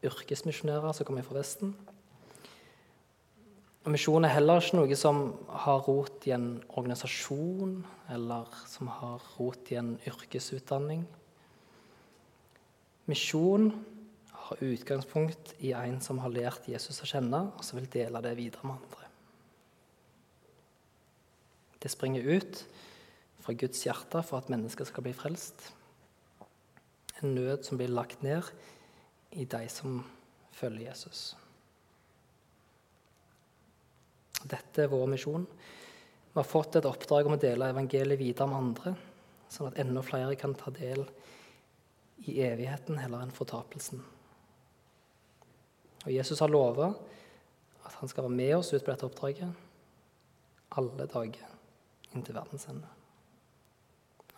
yrkesmisjonærer 0.04 0.96
som 0.96 1.08
kommer 1.08 1.24
fra 1.24 1.40
Vesten. 1.40 1.76
Og 3.82 3.94
Misjon 3.96 4.26
er 4.26 4.36
heller 4.36 4.62
ikke 4.62 4.78
noe 4.78 4.98
som 5.00 5.22
har 5.64 5.80
rot 5.88 6.28
i 6.30 6.36
en 6.36 6.50
organisasjon, 6.78 7.80
eller 8.14 8.50
som 8.70 8.92
har 8.94 9.24
rot 9.40 9.72
i 9.74 9.80
en 9.80 9.96
yrkesutdanning. 10.06 11.08
Misjon 13.10 13.72
har 14.36 14.62
utgangspunkt 14.62 15.56
i 15.66 15.74
en 15.74 15.98
som 16.04 16.22
har 16.22 16.30
lært 16.34 16.70
Jesus 16.70 17.02
å 17.02 17.10
kjenne, 17.10 17.48
og 17.56 17.66
som 17.66 17.80
vil 17.80 17.90
dele 17.90 18.22
det 18.22 18.36
videre 18.38 18.68
med 18.70 18.78
andre. 18.78 19.01
Det 21.82 21.90
springer 21.90 22.22
ut 22.22 22.66
fra 23.42 23.54
Guds 23.58 23.82
hjerte 23.86 24.22
for 24.26 24.42
at 24.42 24.52
mennesker 24.54 24.86
skal 24.86 25.06
bli 25.06 25.14
frelst. 25.18 25.72
En 27.22 27.34
nød 27.36 27.66
som 27.66 27.80
blir 27.80 27.90
lagt 27.90 28.22
ned 28.26 28.46
i 29.34 29.46
de 29.50 29.62
som 29.72 30.02
følger 30.54 30.92
Jesus. 30.92 31.32
Dette 34.42 34.84
er 34.84 34.92
vår 34.92 35.10
misjon. 35.10 35.46
Vi 36.32 36.38
har 36.38 36.48
fått 36.48 36.78
et 36.78 36.88
oppdrag 36.88 37.28
om 37.28 37.36
å 37.36 37.42
dele 37.42 37.70
evangeliet 37.74 38.20
videre 38.20 38.50
med 38.50 38.62
andre, 38.62 38.94
sånn 39.52 39.72
at 39.72 39.80
enda 39.82 40.04
flere 40.06 40.38
kan 40.40 40.54
ta 40.58 40.74
del 40.74 41.04
i 42.30 42.38
evigheten 42.46 43.00
heller 43.02 43.26
enn 43.26 43.34
fortapelsen. 43.34 44.02
Og 46.06 46.12
Jesus 46.14 46.42
har 46.42 46.50
lova 46.50 46.92
at 47.86 47.98
han 48.00 48.10
skal 48.10 48.28
være 48.28 48.38
med 48.38 48.56
oss 48.58 48.72
ut 48.74 48.84
på 48.84 48.90
dette 48.94 49.08
oppdraget 49.10 49.68
alle 50.78 51.10
dager 51.10 51.51
inntil 52.12 52.34
verdens 52.34 52.68
ende. 52.68 52.88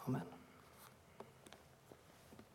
Amen. 0.06 0.33